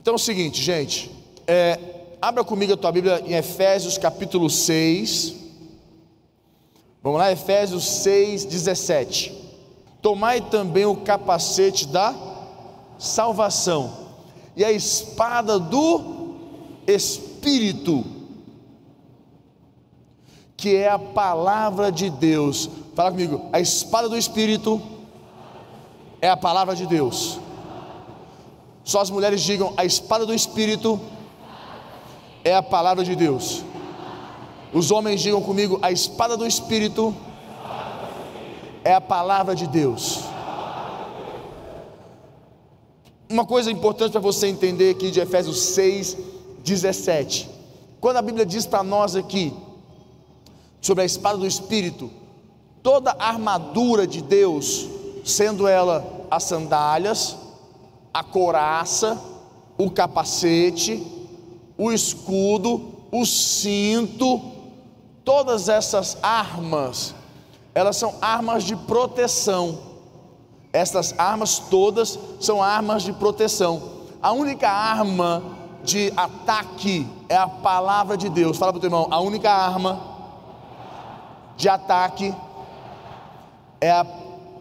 Então 0.00 0.14
é 0.14 0.16
o 0.16 0.18
seguinte, 0.18 0.62
gente, 0.62 1.10
é, 1.46 1.78
abra 2.22 2.42
comigo 2.42 2.72
a 2.72 2.76
tua 2.76 2.90
Bíblia 2.90 3.22
em 3.26 3.34
Efésios 3.34 3.98
capítulo 3.98 4.48
6. 4.48 5.34
Vamos 7.02 7.18
lá, 7.18 7.30
Efésios 7.30 7.84
6, 7.84 8.46
17. 8.46 9.30
Tomai 10.00 10.40
também 10.40 10.86
o 10.86 10.96
capacete 10.96 11.86
da 11.86 12.14
salvação 12.98 13.92
e 14.56 14.64
a 14.64 14.72
espada 14.72 15.58
do 15.58 16.36
Espírito, 16.86 18.02
que 20.56 20.76
é 20.76 20.88
a 20.88 20.98
palavra 20.98 21.92
de 21.92 22.08
Deus. 22.08 22.70
Fala 22.94 23.10
comigo, 23.10 23.50
a 23.52 23.60
espada 23.60 24.08
do 24.08 24.16
Espírito 24.16 24.80
é 26.22 26.30
a 26.30 26.38
palavra 26.38 26.74
de 26.74 26.86
Deus. 26.86 27.38
Só 28.90 29.00
as 29.00 29.08
mulheres 29.08 29.40
digam: 29.42 29.72
a 29.76 29.84
espada 29.84 30.26
do 30.26 30.34
Espírito 30.34 31.00
é 32.42 32.52
a 32.52 32.60
palavra 32.60 33.04
de 33.04 33.14
Deus. 33.14 33.62
Os 34.72 34.90
homens 34.90 35.20
digam 35.20 35.40
comigo: 35.40 35.78
a 35.80 35.92
espada 35.92 36.36
do 36.36 36.44
Espírito 36.44 37.14
é 38.82 38.92
a 38.92 39.00
palavra 39.00 39.54
de 39.54 39.68
Deus. 39.68 40.24
Uma 43.28 43.46
coisa 43.46 43.70
importante 43.70 44.10
para 44.10 44.20
você 44.20 44.48
entender 44.48 44.90
aqui 44.90 45.12
de 45.12 45.20
Efésios 45.20 45.60
6, 45.60 46.16
17. 46.64 47.48
Quando 48.00 48.16
a 48.16 48.22
Bíblia 48.22 48.44
diz 48.44 48.66
para 48.66 48.82
nós 48.82 49.14
aqui 49.14 49.54
sobre 50.80 51.04
a 51.04 51.06
espada 51.06 51.38
do 51.38 51.46
Espírito, 51.46 52.10
toda 52.82 53.12
a 53.12 53.28
armadura 53.28 54.04
de 54.04 54.20
Deus, 54.20 54.88
sendo 55.24 55.68
ela 55.68 56.26
as 56.28 56.42
sandálias, 56.42 57.36
a 58.12 58.22
coraça, 58.24 59.20
o 59.78 59.90
capacete, 59.90 61.06
o 61.78 61.92
escudo, 61.92 62.92
o 63.10 63.24
cinto, 63.24 64.40
todas 65.24 65.68
essas 65.68 66.18
armas, 66.22 67.14
elas 67.74 67.96
são 67.96 68.14
armas 68.20 68.64
de 68.64 68.74
proteção. 68.76 69.90
Essas 70.72 71.14
armas 71.18 71.58
todas 71.58 72.18
são 72.40 72.62
armas 72.62 73.02
de 73.02 73.12
proteção. 73.12 73.82
A 74.22 74.32
única 74.32 74.68
arma 74.68 75.42
de 75.82 76.12
ataque 76.16 77.08
é 77.28 77.36
a 77.36 77.48
palavra 77.48 78.16
de 78.16 78.28
Deus. 78.28 78.56
Fala 78.56 78.72
para 78.72 78.78
o 78.78 78.80
teu 78.80 78.88
irmão, 78.88 79.08
a 79.10 79.20
única 79.20 79.50
arma 79.50 80.00
de 81.56 81.68
ataque 81.68 82.34
é 83.80 83.90
a 83.90 84.06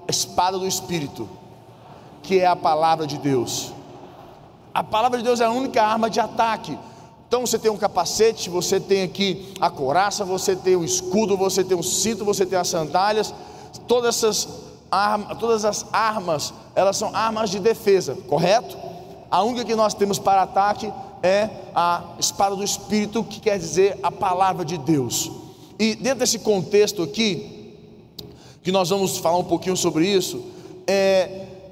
espada 0.08 0.58
do 0.58 0.66
Espírito 0.66 1.39
que 2.23 2.39
é 2.39 2.48
a 2.48 2.56
palavra 2.56 3.08
de 3.08 3.17
Deus. 3.17 3.73
A 4.73 4.84
palavra 4.84 5.17
de 5.17 5.23
Deus 5.23 5.42
é 5.42 5.45
a 5.45 5.52
única 5.52 5.84
arma 5.84 6.09
de 6.09 6.20
ataque. 6.20 6.78
Então 7.28 7.42
você 7.42 7.59
tem 7.59 7.70
um 7.70 7.78
capacete, 7.78 8.50
você 8.50 8.80
tem 8.80 9.03
aqui 9.03 9.53
a 9.59 9.70
coraça, 9.70 10.25
você 10.25 10.56
tem 10.56 10.75
o 10.75 10.84
escudo, 10.84 11.38
você 11.38 11.64
tem 11.64 11.78
o 11.78 11.84
cinto, 11.84 12.25
você 12.25 12.45
tem 12.45 12.58
as 12.58 12.67
sandálias, 12.67 13.34
todas 13.88 14.16
essas 14.16 14.47
armas, 14.90 15.38
todas 15.38 15.66
as 15.66 15.86
armas, 15.94 16.53
elas 16.75 16.97
são 16.97 17.16
armas 17.16 17.50
de 17.50 17.59
defesa, 17.59 18.17
correto? 18.28 18.78
A 19.30 19.44
única 19.44 19.64
que 19.64 19.75
nós 19.75 19.94
temos 19.94 20.17
para 20.17 20.42
ataque 20.42 20.92
é 21.22 21.50
a 21.75 22.16
espada 22.17 22.56
do 22.56 22.64
Espírito, 22.64 23.23
que 23.23 23.40
quer 23.40 23.59
dizer 23.59 24.00
a 24.02 24.12
palavra 24.12 24.66
de 24.66 24.78
Deus. 24.78 25.31
E 25.78 25.95
dentro 25.95 26.20
desse 26.20 26.40
contexto 26.40 27.03
aqui, 27.03 27.75
que 28.64 28.72
nós 28.72 28.90
vamos 28.90 29.17
falar 29.17 29.38
um 29.38 29.44
pouquinho 29.44 29.78
sobre 29.78 30.08
isso, 30.08 30.44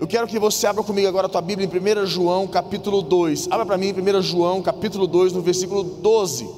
eu 0.08 0.09
quero 0.09 0.25
que 0.25 0.39
você 0.39 0.66
abra 0.66 0.81
comigo 0.81 1.05
agora 1.05 1.27
a 1.27 1.30
tua 1.30 1.41
Bíblia 1.41 1.67
em 1.67 2.03
1 2.03 2.05
João 2.05 2.47
capítulo 2.47 3.02
2. 3.02 3.50
Abra 3.52 3.66
para 3.66 3.77
mim 3.77 3.88
em 3.88 4.17
1 4.17 4.22
João 4.22 4.61
capítulo 4.61 5.05
2, 5.05 5.33
no 5.33 5.41
versículo 5.41 5.83
12. 5.83 6.50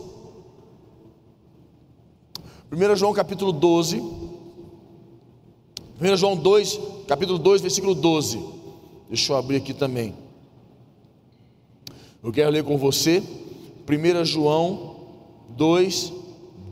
1 2.71 2.95
João 2.95 3.11
capítulo 3.11 3.51
12. 3.51 4.03
1 5.99 6.15
João 6.15 6.37
2, 6.37 6.79
capítulo 7.07 7.39
2, 7.39 7.61
versículo 7.61 7.95
12. 7.95 8.39
Deixa 9.07 9.33
eu 9.33 9.37
abrir 9.37 9.55
aqui 9.55 9.73
também. 9.73 10.13
Eu 12.23 12.31
quero 12.31 12.51
ler 12.51 12.63
com 12.63 12.77
você 12.77 13.23
1 13.89 14.25
João 14.25 15.07
2, 15.49 16.13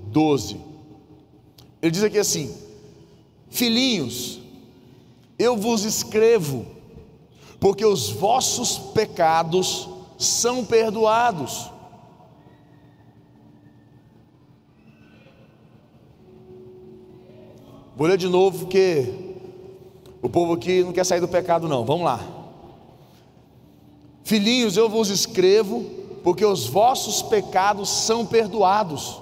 12. 0.10 0.58
Ele 1.82 1.92
diz 1.92 2.04
aqui 2.04 2.20
assim: 2.20 2.56
Filhinhos, 3.50 4.42
eu 5.38 5.56
vos 5.56 5.84
escrevo, 5.84 6.66
porque 7.60 7.86
os 7.86 8.10
vossos 8.10 8.78
pecados 8.78 9.88
são 10.18 10.66
perdoados. 10.66 11.70
Vou 17.96 18.08
ler 18.08 18.18
de 18.18 18.28
novo, 18.28 18.60
porque 18.60 19.12
o 20.22 20.30
povo 20.30 20.54
aqui 20.54 20.84
não 20.84 20.92
quer 20.92 21.04
sair 21.04 21.20
do 21.20 21.28
pecado, 21.28 21.68
não. 21.68 21.84
Vamos 21.84 22.06
lá. 22.06 22.20
Filhinhos, 24.24 24.78
eu 24.78 24.88
vos 24.90 25.10
escrevo, 25.10 25.84
porque 26.24 26.46
os 26.46 26.68
vossos 26.68 27.22
pecados 27.22 27.90
são 27.90 28.26
perdoados. 28.26 29.22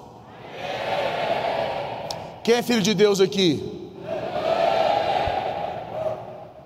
Quem 2.42 2.56
é 2.56 2.62
filho 2.62 2.82
de 2.82 2.92
Deus 2.92 3.20
aqui? 3.20 3.75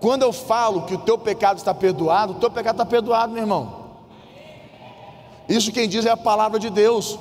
Quando 0.01 0.23
eu 0.23 0.33
falo 0.33 0.83
que 0.83 0.95
o 0.95 0.99
teu 0.99 1.19
pecado 1.19 1.59
está 1.59 1.75
perdoado, 1.75 2.33
o 2.33 2.37
teu 2.37 2.51
pecado 2.51 2.77
está 2.77 2.87
perdoado, 2.87 3.33
meu 3.33 3.43
irmão. 3.43 3.81
Isso 5.47 5.71
quem 5.71 5.89
diz 5.89 6.07
é 6.07 6.11
a 6.11 6.17
palavra 6.17 6.59
de 6.59 6.71
Deus. 6.71 7.19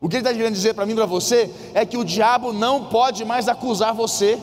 O 0.00 0.08
que 0.08 0.16
ele 0.16 0.22
está 0.22 0.34
querendo 0.34 0.52
dizer 0.52 0.74
para 0.74 0.84
mim 0.84 0.92
e 0.92 0.96
para 0.96 1.06
você 1.06 1.50
é 1.72 1.86
que 1.86 1.96
o 1.96 2.04
diabo 2.04 2.52
não 2.52 2.86
pode 2.86 3.24
mais 3.24 3.48
acusar 3.48 3.94
você. 3.94 4.40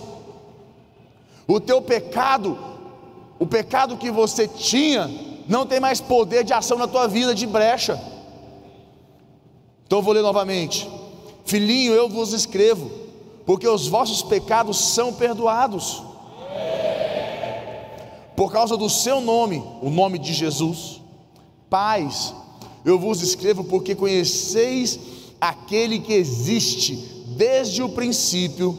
O 1.46 1.60
teu 1.60 1.82
pecado, 1.82 2.58
o 3.38 3.46
pecado 3.46 3.98
que 3.98 4.10
você 4.10 4.48
tinha, 4.48 5.12
não 5.50 5.66
tem 5.66 5.80
mais 5.80 6.00
poder 6.00 6.46
de 6.46 6.54
ação 6.54 6.78
na 6.78 6.88
tua 6.88 7.06
vida 7.06 7.36
de 7.36 7.46
brecha. 7.46 8.02
Então 9.86 10.00
eu 10.00 10.04
vou 10.04 10.14
ler 10.14 10.22
novamente. 10.22 10.90
Filhinho, 11.44 11.92
eu 11.92 12.08
vos 12.08 12.32
escrevo, 12.32 12.90
porque 13.46 13.68
os 13.68 13.88
vossos 13.88 14.22
pecados 14.22 14.78
são 14.78 15.14
perdoados 15.14 16.11
por 18.42 18.52
causa 18.52 18.76
do 18.76 18.90
seu 18.90 19.22
nome, 19.22 19.64
o 19.82 19.90
nome 19.90 20.18
de 20.18 20.34
Jesus. 20.34 21.00
Pais, 21.70 22.34
eu 22.84 22.98
vos 22.98 23.22
escrevo 23.22 23.64
porque 23.64 23.94
conheceis 23.94 25.00
aquele 25.40 26.00
que 26.00 26.12
existe 26.12 26.96
desde 27.38 27.84
o 27.84 27.90
princípio. 27.90 28.78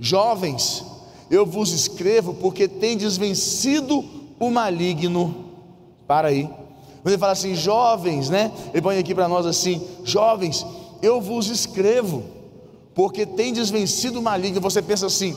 Jovens, 0.00 0.84
eu 1.30 1.44
vos 1.44 1.72
escrevo 1.72 2.32
porque 2.34 2.66
tendes 2.66 3.16
vencido 3.16 4.04
o 4.40 4.50
maligno. 4.50 5.44
Para 6.06 6.28
aí. 6.28 6.44
Quando 7.02 7.08
ele 7.08 7.18
fala 7.18 7.32
assim, 7.32 7.54
jovens, 7.54 8.30
né? 8.30 8.50
Ele 8.72 8.80
põe 8.80 8.98
aqui 8.98 9.14
para 9.14 9.28
nós 9.28 9.44
assim: 9.44 9.80
jovens, 10.04 10.64
eu 11.02 11.20
vos 11.20 11.48
escrevo 11.48 12.22
porque 12.94 13.26
tendes 13.26 13.70
vencido 13.70 14.20
o 14.20 14.22
maligno. 14.22 14.60
Você 14.60 14.80
pensa 14.80 15.06
assim, 15.06 15.36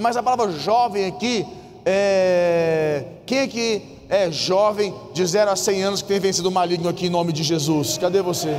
mas 0.00 0.16
a 0.16 0.22
palavra 0.22 0.52
jovem 0.52 1.06
aqui 1.06 1.46
é, 1.90 3.04
quem 3.24 3.38
é 3.38 3.46
que 3.46 3.82
é 4.10 4.30
jovem 4.30 4.94
de 5.14 5.24
0 5.24 5.50
a 5.50 5.56
100 5.56 5.82
anos 5.82 6.02
que 6.02 6.08
tem 6.08 6.20
vencido 6.20 6.48
o 6.48 6.52
maligno 6.52 6.88
aqui 6.88 7.06
em 7.06 7.10
nome 7.10 7.32
de 7.32 7.42
Jesus? 7.42 7.96
Cadê 7.96 8.20
você? 8.20 8.54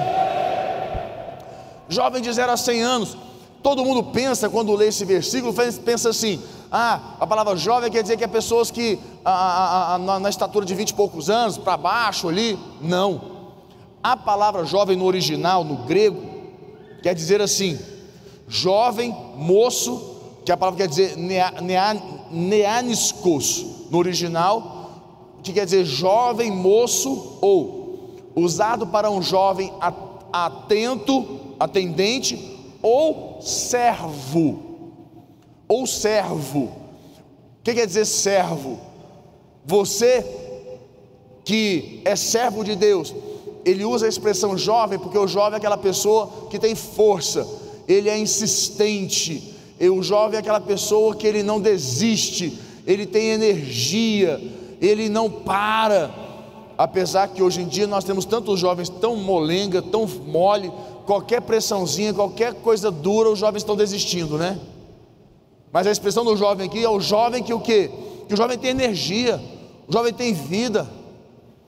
Jovem 1.88 2.22
de 2.22 2.32
0 2.32 2.52
a 2.52 2.58
100 2.58 2.82
anos. 2.82 3.18
Todo 3.62 3.84
mundo 3.84 4.04
pensa 4.06 4.50
quando 4.50 4.74
lê 4.74 4.88
esse 4.88 5.06
versículo, 5.06 5.54
pensa 5.86 6.10
assim: 6.10 6.42
ah, 6.72 7.16
a 7.20 7.28
palavra 7.28 7.56
jovem 7.56 7.92
quer 7.92 8.02
dizer 8.02 8.18
que 8.18 8.24
é 8.24 8.28
pessoas 8.28 8.72
que 8.72 8.98
a, 9.24 9.32
a, 9.32 9.96
a, 9.96 9.98
na, 9.98 10.20
na 10.20 10.30
estatura 10.30 10.66
de 10.66 10.74
20 10.74 10.90
e 10.90 10.94
poucos 10.94 11.30
anos, 11.30 11.58
para 11.58 11.78
baixo 11.78 12.30
ali. 12.30 12.58
Não. 12.82 13.38
A 14.02 14.16
palavra 14.16 14.66
jovem 14.66 14.96
no 14.96 15.06
original, 15.06 15.64
no 15.64 15.84
grego, 15.84 16.24
quer 17.04 17.14
dizer 17.14 17.42
assim: 17.42 17.78
jovem, 18.48 19.16
moço, 19.36 20.19
que 20.50 20.54
a 20.54 20.58
palavra 20.58 20.80
quer 20.80 20.88
dizer 20.88 21.16
nea, 21.16 21.62
nea, 21.62 22.02
neaniskos 22.32 23.86
no 23.92 24.00
original, 24.00 24.90
que 25.44 25.54
quer 25.54 25.64
dizer 25.64 25.86
jovem, 25.86 26.50
moço 26.50 27.38
ou 27.40 28.18
usado 28.36 28.88
para 28.88 29.12
um 29.12 29.22
jovem 29.22 29.72
atento, 30.34 31.54
atendente 31.60 32.58
ou 32.82 33.38
servo. 33.40 34.60
Ou 35.68 35.86
servo. 35.86 36.62
O 36.62 36.72
que 37.64 37.76
quer 37.76 37.86
dizer 37.86 38.06
servo? 38.06 38.80
Você 39.64 40.26
que 41.46 42.02
é 42.06 42.16
servo 42.16 42.64
de 42.64 42.76
Deus, 42.76 43.14
ele 43.64 43.86
usa 43.86 44.08
a 44.08 44.10
expressão 44.10 44.58
jovem 44.58 44.98
porque 44.98 45.20
o 45.20 45.28
jovem 45.28 45.54
é 45.54 45.58
aquela 45.58 45.78
pessoa 45.78 46.48
que 46.50 46.58
tem 46.58 46.74
força, 46.74 47.48
ele 47.88 48.10
é 48.10 48.18
insistente, 48.18 49.59
e 49.80 50.04
jovem 50.04 50.36
é 50.36 50.40
aquela 50.40 50.60
pessoa 50.60 51.16
que 51.16 51.26
ele 51.26 51.42
não 51.42 51.62
desiste, 51.62 52.60
ele 52.86 53.06
tem 53.06 53.30
energia, 53.30 54.42
ele 54.82 55.08
não 55.08 55.30
para. 55.30 56.12
apesar 56.78 57.28
que 57.30 57.44
hoje 57.44 57.62
em 57.62 57.68
dia 57.68 57.88
nós 57.88 58.04
temos 58.04 58.26
tantos 58.26 58.60
jovens 58.60 58.90
tão 58.90 59.16
molenga, 59.16 59.82
tão 59.82 60.06
mole, 60.08 60.72
qualquer 61.06 61.42
pressãozinha, 61.42 62.14
qualquer 62.14 62.54
coisa 62.56 62.90
dura, 62.90 63.30
os 63.30 63.40
jovens 63.40 63.62
estão 63.62 63.76
desistindo, 63.76 64.38
né? 64.38 64.60
Mas 65.72 65.88
a 65.88 65.92
expressão 65.92 66.24
do 66.24 66.36
jovem 66.36 66.68
aqui 66.68 66.84
é 66.84 66.90
o 66.90 67.00
jovem 67.00 67.44
que 67.44 67.54
o 67.54 67.60
quê? 67.60 67.92
Que 68.28 68.34
o 68.34 68.38
jovem 68.38 68.58
tem 68.58 68.72
energia, 68.72 69.42
o 69.88 69.94
jovem 69.94 70.14
tem 70.14 70.34
vida, 70.34 70.90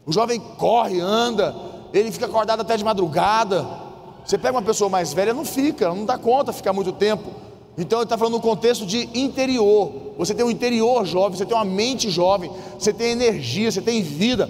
o 0.05 0.11
jovem 0.11 0.39
corre, 0.57 0.99
anda, 0.99 1.55
ele 1.93 2.11
fica 2.11 2.25
acordado 2.25 2.61
até 2.61 2.75
de 2.75 2.83
madrugada. 2.83 3.65
Você 4.25 4.37
pega 4.37 4.55
uma 4.55 4.61
pessoa 4.61 4.89
mais 4.89 5.13
velha, 5.13 5.33
não 5.33 5.45
fica, 5.45 5.89
não 5.93 6.05
dá 6.05 6.17
conta 6.17 6.53
ficar 6.53 6.73
muito 6.73 6.91
tempo. 6.91 7.50
Então 7.81 7.97
ele 7.97 8.03
está 8.03 8.15
falando 8.15 8.33
no 8.33 8.39
contexto 8.39 8.85
de 8.85 9.09
interior. 9.15 9.91
Você 10.15 10.35
tem 10.35 10.45
um 10.45 10.51
interior 10.51 11.03
jovem, 11.03 11.35
você 11.35 11.47
tem 11.47 11.57
uma 11.57 11.65
mente 11.65 12.11
jovem, 12.11 12.51
você 12.77 12.93
tem 12.93 13.11
energia, 13.11 13.71
você 13.71 13.81
tem 13.81 14.03
vida. 14.03 14.47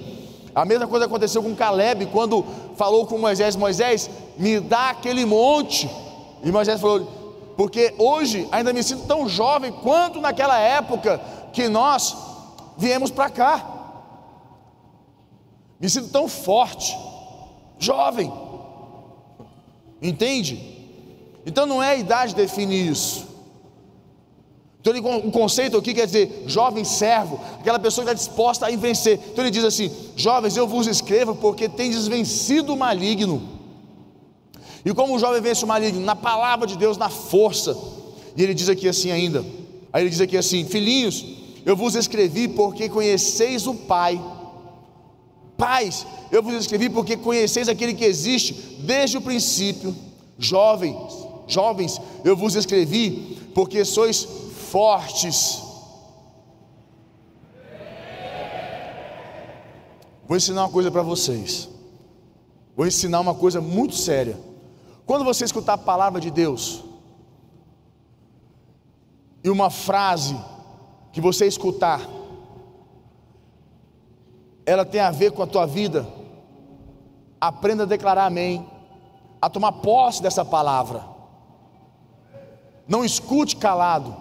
A 0.54 0.66
mesma 0.66 0.86
coisa 0.86 1.06
aconteceu 1.06 1.42
com 1.42 1.56
Caleb 1.56 2.08
quando 2.08 2.44
falou 2.76 3.08
com 3.08 3.18
Moisés: 3.18 3.56
Moisés, 3.56 4.10
me 4.38 4.60
dá 4.60 4.90
aquele 4.90 5.26
monte. 5.26 5.90
E 6.44 6.52
Moisés 6.52 6.82
falou: 6.82 7.08
porque 7.56 7.94
hoje 7.98 8.50
ainda 8.52 8.74
me 8.74 8.84
sinto 8.84 9.08
tão 9.08 9.30
jovem 9.30 9.72
quanto 9.72 10.20
naquela 10.20 10.60
época 10.60 11.18
que 11.54 11.70
nós 11.70 12.14
viemos 12.78 13.10
para 13.10 13.30
cá. 13.30 13.66
Me 15.80 15.90
sinto 15.90 16.10
tão 16.10 16.28
forte, 16.28 16.98
jovem. 17.80 18.30
Entende? 20.02 20.81
Então 21.46 21.66
não 21.66 21.82
é 21.82 21.92
a 21.92 21.96
idade 21.96 22.36
que 22.36 22.42
define 22.42 22.88
isso. 22.88 23.32
Então 24.82 24.94
o 24.94 25.28
um 25.28 25.32
conceito 25.32 25.78
aqui 25.78 25.94
quer 25.94 26.08
dizer 26.08 26.44
jovem 26.48 26.84
servo, 26.84 27.40
aquela 27.60 27.78
pessoa 27.78 28.04
que 28.04 28.12
está 28.12 28.26
disposta 28.28 28.66
a 28.66 28.76
vencer. 28.76 29.20
Então 29.32 29.44
ele 29.44 29.52
diz 29.52 29.64
assim: 29.64 29.92
jovens, 30.16 30.58
eu 30.58 30.68
vos 30.68 30.88
escrevo 30.88 31.36
porque 31.36 31.70
tendes 31.70 32.08
vencido 32.08 32.74
o 32.74 32.78
maligno. 32.78 33.42
E 34.84 34.92
como 34.94 35.16
o 35.16 35.20
jovem 35.20 35.40
vence 35.40 35.64
o 35.64 35.68
maligno? 35.68 36.02
Na 36.02 36.16
palavra 36.16 36.66
de 36.66 36.76
Deus, 36.76 36.98
na 36.98 37.10
força. 37.10 37.78
E 38.36 38.42
ele 38.42 38.56
diz 38.56 38.70
aqui 38.70 38.88
assim 38.88 39.12
ainda. 39.12 39.46
Aí 39.94 40.04
ele 40.04 40.10
diz 40.10 40.20
aqui 40.20 40.36
assim: 40.36 40.66
Filhinhos, 40.66 41.24
eu 41.64 41.76
vos 41.76 41.94
escrevi 41.94 42.48
porque 42.48 42.90
conheceis 42.90 43.68
o 43.68 43.76
Pai. 43.76 44.20
Pais, 45.58 46.08
eu 46.32 46.42
vos 46.42 46.56
escrevi 46.56 46.90
porque 46.90 47.16
conheceis 47.16 47.70
aquele 47.70 47.94
que 47.94 48.04
existe 48.04 48.54
desde 48.80 49.18
o 49.18 49.22
princípio. 49.22 49.96
Jovens, 50.40 50.98
jovens, 51.54 52.00
eu 52.24 52.36
vos 52.36 52.56
escrevi 52.56 53.52
porque 53.54 53.84
sois 53.86 54.24
fortes. 54.70 55.62
Vou 60.28 60.38
ensinar 60.38 60.64
uma 60.64 60.72
coisa 60.72 60.90
para 60.90 61.02
vocês. 61.02 61.70
Vou 62.76 62.88
ensinar 62.88 63.20
uma 63.20 63.36
coisa 63.36 63.60
muito 63.60 63.96
séria. 63.96 64.40
Quando 65.06 65.26
você 65.26 65.44
escutar 65.44 65.74
a 65.74 65.78
palavra 65.78 66.22
de 66.22 66.32
Deus, 66.32 66.84
e 69.44 69.50
uma 69.50 69.70
frase 69.70 70.40
que 71.12 71.20
você 71.20 71.46
escutar, 71.46 72.02
ela 74.66 74.86
tem 74.86 75.02
a 75.02 75.12
ver 75.12 75.32
com 75.32 75.42
a 75.42 75.48
tua 75.48 75.66
vida, 75.66 76.08
aprenda 77.40 77.84
a 77.84 77.88
declarar 77.88 78.28
amém, 78.28 78.66
a 79.42 79.50
tomar 79.50 79.72
posse 79.74 80.22
dessa 80.22 80.46
palavra. 80.46 81.04
Não 82.88 83.06
escute 83.06 83.56
calado. 83.56 84.16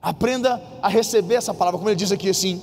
Aprenda 0.00 0.62
a 0.80 0.88
receber 0.88 1.36
essa 1.36 1.54
palavra, 1.54 1.78
como 1.78 1.88
ele 1.88 1.96
diz 1.96 2.12
aqui 2.12 2.28
assim. 2.28 2.60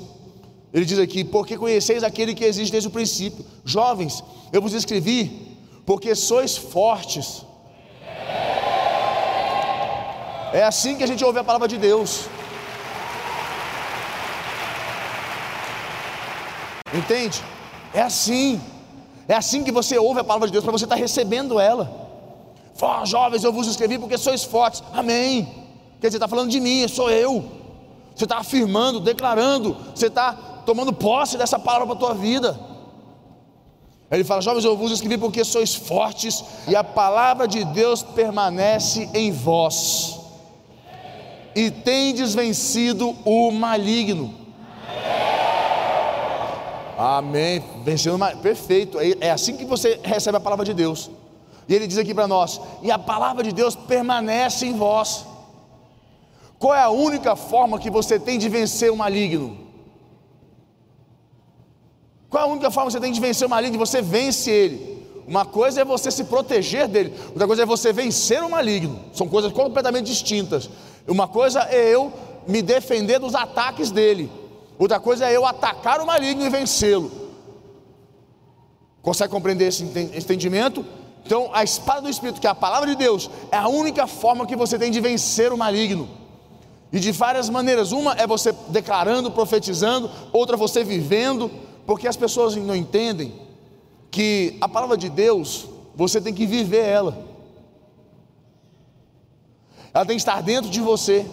Ele 0.74 0.86
diz 0.86 1.00
aqui: 1.00 1.24
Porque 1.24 1.58
conheceis 1.58 2.04
aquele 2.04 2.36
que 2.36 2.44
existe 2.44 2.72
desde 2.72 2.90
o 2.90 2.92
princípio. 2.92 3.46
Jovens, 3.64 4.24
eu 4.52 4.62
vos 4.62 4.74
escrevi, 4.74 5.58
porque 5.86 6.14
sois 6.16 6.58
fortes. 6.58 7.46
É 10.52 10.64
assim 10.64 10.96
que 10.98 11.04
a 11.04 11.08
gente 11.08 11.24
ouve 11.24 11.40
a 11.40 11.44
palavra 11.44 11.68
de 11.68 11.78
Deus. 11.78 12.28
Entende? 16.94 17.42
É 17.94 18.02
assim. 18.02 18.60
É 19.28 19.36
assim 19.36 19.64
que 19.64 19.72
você 19.72 19.98
ouve 19.98 20.20
a 20.20 20.24
palavra 20.24 20.48
de 20.48 20.52
Deus, 20.52 20.64
para 20.64 20.72
você 20.72 20.86
estar 20.86 20.96
tá 20.96 21.02
recebendo 21.02 21.60
ela. 21.60 21.99
Fala, 22.80 23.06
jovens, 23.06 23.44
eu 23.44 23.52
vos 23.52 23.68
escrevi 23.68 24.00
porque 24.00 24.18
sois 24.18 24.46
fortes. 24.46 24.82
Amém. 24.94 25.44
Quer 26.00 26.08
dizer, 26.08 26.16
está 26.16 26.30
falando 26.30 26.50
de 26.50 26.62
mim, 26.62 26.88
sou 26.88 27.12
eu. 27.12 27.44
Você 28.16 28.24
está 28.24 28.38
afirmando, 28.38 29.02
declarando, 29.02 29.76
você 29.94 30.08
está 30.08 30.32
tomando 30.66 30.94
posse 30.94 31.38
dessa 31.38 31.60
palavra 31.60 31.88
para 31.88 31.96
a 31.96 32.00
tua 32.00 32.14
vida. 32.14 32.58
Ele 34.10 34.24
fala: 34.24 34.42
Jovens, 34.42 34.64
eu 34.64 34.78
vos 34.78 34.94
escrevi 34.94 35.18
porque 35.18 35.44
sois 35.44 35.76
fortes 35.76 36.42
e 36.70 36.76
a 36.76 36.82
palavra 36.82 37.50
de 37.50 37.66
Deus 37.66 38.02
permanece 38.02 39.10
em 39.14 39.30
vós, 39.30 40.18
e 41.54 41.70
tendes 41.70 42.34
vencido 42.34 43.14
o 43.26 43.52
maligno. 43.52 44.34
Amém. 46.98 47.62
Vencendo 47.84 48.16
o 48.16 48.20
maligno. 48.20 48.42
Perfeito. 48.42 48.98
É, 49.02 49.16
é 49.20 49.32
assim 49.32 49.58
que 49.58 49.66
você 49.66 50.00
recebe 50.02 50.38
a 50.38 50.40
palavra 50.40 50.64
de 50.64 50.74
Deus. 50.74 51.12
E 51.70 51.76
ele 51.76 51.86
diz 51.86 52.00
aqui 52.00 52.16
para 52.16 52.28
nós: 52.28 52.60
e 52.82 52.90
a 52.90 52.98
palavra 52.98 53.44
de 53.44 53.54
Deus 53.54 53.76
permanece 53.76 54.66
em 54.66 54.74
vós. 54.74 55.26
Qual 56.58 56.74
é 56.74 56.82
a 56.82 56.90
única 56.90 57.36
forma 57.36 57.80
que 57.80 57.92
você 57.92 58.20
tem 58.20 58.40
de 58.40 58.50
vencer 58.50 58.92
o 58.92 58.98
maligno? 58.98 59.70
Qual 62.30 62.44
é 62.44 62.48
a 62.48 62.50
única 62.50 62.70
forma 62.70 62.90
que 62.90 62.94
você 62.94 63.00
tem 63.00 63.12
de 63.12 63.22
vencer 63.22 63.48
o 63.48 63.50
maligno? 63.50 63.78
Você 63.78 64.02
vence 64.02 64.50
ele. 64.50 65.00
Uma 65.28 65.46
coisa 65.46 65.82
é 65.82 65.86
você 65.86 66.10
se 66.10 66.24
proteger 66.24 66.88
dele, 66.88 67.14
outra 67.28 67.46
coisa 67.46 67.62
é 67.62 67.66
você 67.66 67.94
vencer 67.94 68.44
o 68.44 68.50
maligno. 68.50 69.00
São 69.14 69.30
coisas 69.30 69.54
completamente 69.54 70.08
distintas. 70.08 70.68
Uma 71.08 71.28
coisa 71.28 71.62
é 71.70 71.88
eu 71.88 72.12
me 72.48 72.64
defender 72.64 73.20
dos 73.20 73.36
ataques 73.36 73.92
dele, 73.92 74.32
outra 74.80 75.00
coisa 75.00 75.30
é 75.30 75.36
eu 75.36 75.46
atacar 75.46 76.02
o 76.02 76.08
maligno 76.08 76.44
e 76.44 76.50
vencê-lo. 76.50 77.12
Consegue 79.04 79.32
compreender 79.32 79.68
esse 79.68 79.84
entendimento? 79.84 80.84
Então, 81.26 81.50
a 81.54 81.64
espada 81.64 82.02
do 82.02 82.10
Espírito, 82.10 82.42
que 82.42 82.48
é 82.48 82.50
a 82.50 82.56
palavra 82.56 82.90
de 82.90 82.96
Deus, 82.96 83.30
é 83.52 83.58
a 83.58 83.68
única 83.68 84.08
forma 84.08 84.46
que 84.48 84.56
você 84.56 84.80
tem 84.80 84.90
de 84.92 85.00
vencer 85.00 85.54
o 85.54 85.58
maligno. 85.58 86.10
E 86.92 87.00
de 87.00 87.12
várias 87.12 87.50
maneiras. 87.50 87.92
Uma 87.92 88.14
é 88.14 88.26
você 88.26 88.52
declarando, 88.70 89.30
profetizando, 89.30 90.10
outra 90.34 90.58
você 90.58 90.84
vivendo, 90.84 91.52
porque 91.86 92.08
as 92.08 92.18
pessoas 92.18 92.56
não 92.56 92.76
entendem 92.76 93.34
que 94.10 94.58
a 94.60 94.68
palavra 94.68 94.98
de 94.98 95.08
Deus, 95.10 95.68
você 95.96 96.20
tem 96.20 96.34
que 96.34 96.46
viver 96.46 96.84
ela. 96.84 97.30
Ela 99.94 100.06
tem 100.06 100.16
que 100.16 100.22
estar 100.22 100.42
dentro 100.42 100.70
de 100.70 100.82
você. 100.82 101.26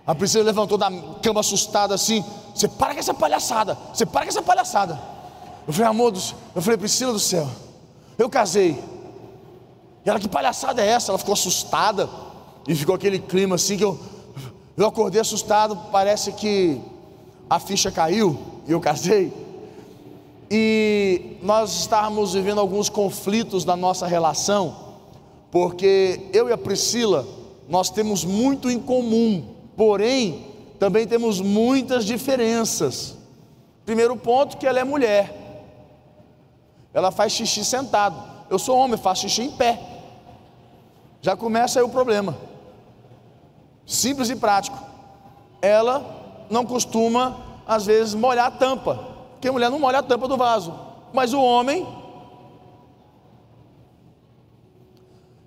A 0.06 0.16
Priscila 0.16 0.44
levantou 0.44 0.78
da 0.78 0.92
cama 1.22 1.42
assustada 1.42 1.94
assim: 1.94 2.26
Você 2.56 2.70
para 2.70 2.94
com 2.94 3.00
essa 3.02 3.14
palhaçada. 3.14 3.78
Você 3.94 4.06
para 4.06 4.22
com 4.24 4.30
essa 4.30 4.42
palhaçada. 4.42 4.98
Eu 5.68 5.74
falei, 5.74 5.90
amor, 5.90 6.12
do... 6.12 6.22
eu 6.56 6.62
falei, 6.62 6.78
Priscila 6.78 7.12
do 7.12 7.20
céu, 7.20 7.48
eu 8.18 8.30
casei. 8.30 8.82
E 10.06 10.10
ela, 10.10 10.20
que 10.20 10.30
palhaçada 10.30 10.82
é 10.82 10.88
essa? 10.88 11.12
Ela 11.12 11.18
ficou 11.18 11.34
assustada. 11.34 12.10
E 12.66 12.74
ficou 12.74 12.96
aquele 12.96 13.20
clima 13.20 13.56
assim 13.56 13.78
que 13.78 13.84
eu, 13.84 14.00
eu 14.78 14.86
acordei 14.86 15.20
assustado. 15.20 15.78
Parece 15.92 16.32
que 16.32 16.80
a 17.50 17.60
ficha 17.60 17.92
caiu 17.92 18.40
e 18.66 18.72
eu 18.72 18.80
casei. 18.80 19.34
E 20.50 21.38
nós 21.42 21.74
estávamos 21.82 22.34
vivendo 22.34 22.60
alguns 22.60 22.88
conflitos 22.88 23.66
na 23.66 23.76
nossa 23.76 24.08
relação, 24.08 24.76
porque 25.52 26.22
eu 26.32 26.48
e 26.48 26.54
a 26.54 26.58
Priscila, 26.58 27.28
nós 27.68 27.90
temos 27.90 28.24
muito 28.24 28.70
em 28.70 28.80
comum, 28.80 29.44
porém, 29.76 30.55
também 30.80 31.08
temos 31.08 31.40
muitas 31.40 32.06
diferenças. 32.06 33.18
Primeiro 33.86 34.16
ponto, 34.18 34.58
que 34.58 34.68
ela 34.68 34.80
é 34.80 34.84
mulher. 34.84 35.34
Ela 36.94 37.12
faz 37.12 37.34
xixi 37.34 37.64
sentado. 37.64 38.16
Eu 38.50 38.60
sou 38.60 38.78
homem, 38.78 38.98
faço 38.98 39.24
xixi 39.24 39.44
em 39.44 39.52
pé. 39.52 39.80
Já 41.22 41.36
começa 41.36 41.80
aí 41.80 41.86
o 41.86 41.90
problema. 41.90 42.38
Simples 43.86 44.30
e 44.30 44.36
prático. 44.36 44.78
Ela 45.62 46.46
não 46.50 46.66
costuma, 46.66 47.38
às 47.68 47.86
vezes, 47.86 48.14
molhar 48.14 48.48
a 48.48 48.52
tampa. 48.52 48.96
Porque 49.32 49.48
a 49.48 49.52
mulher 49.52 49.70
não 49.70 49.80
molha 49.80 50.00
a 50.00 50.04
tampa 50.04 50.28
do 50.28 50.38
vaso. 50.38 50.74
Mas 51.14 51.34
o 51.34 51.42
homem. 51.42 51.88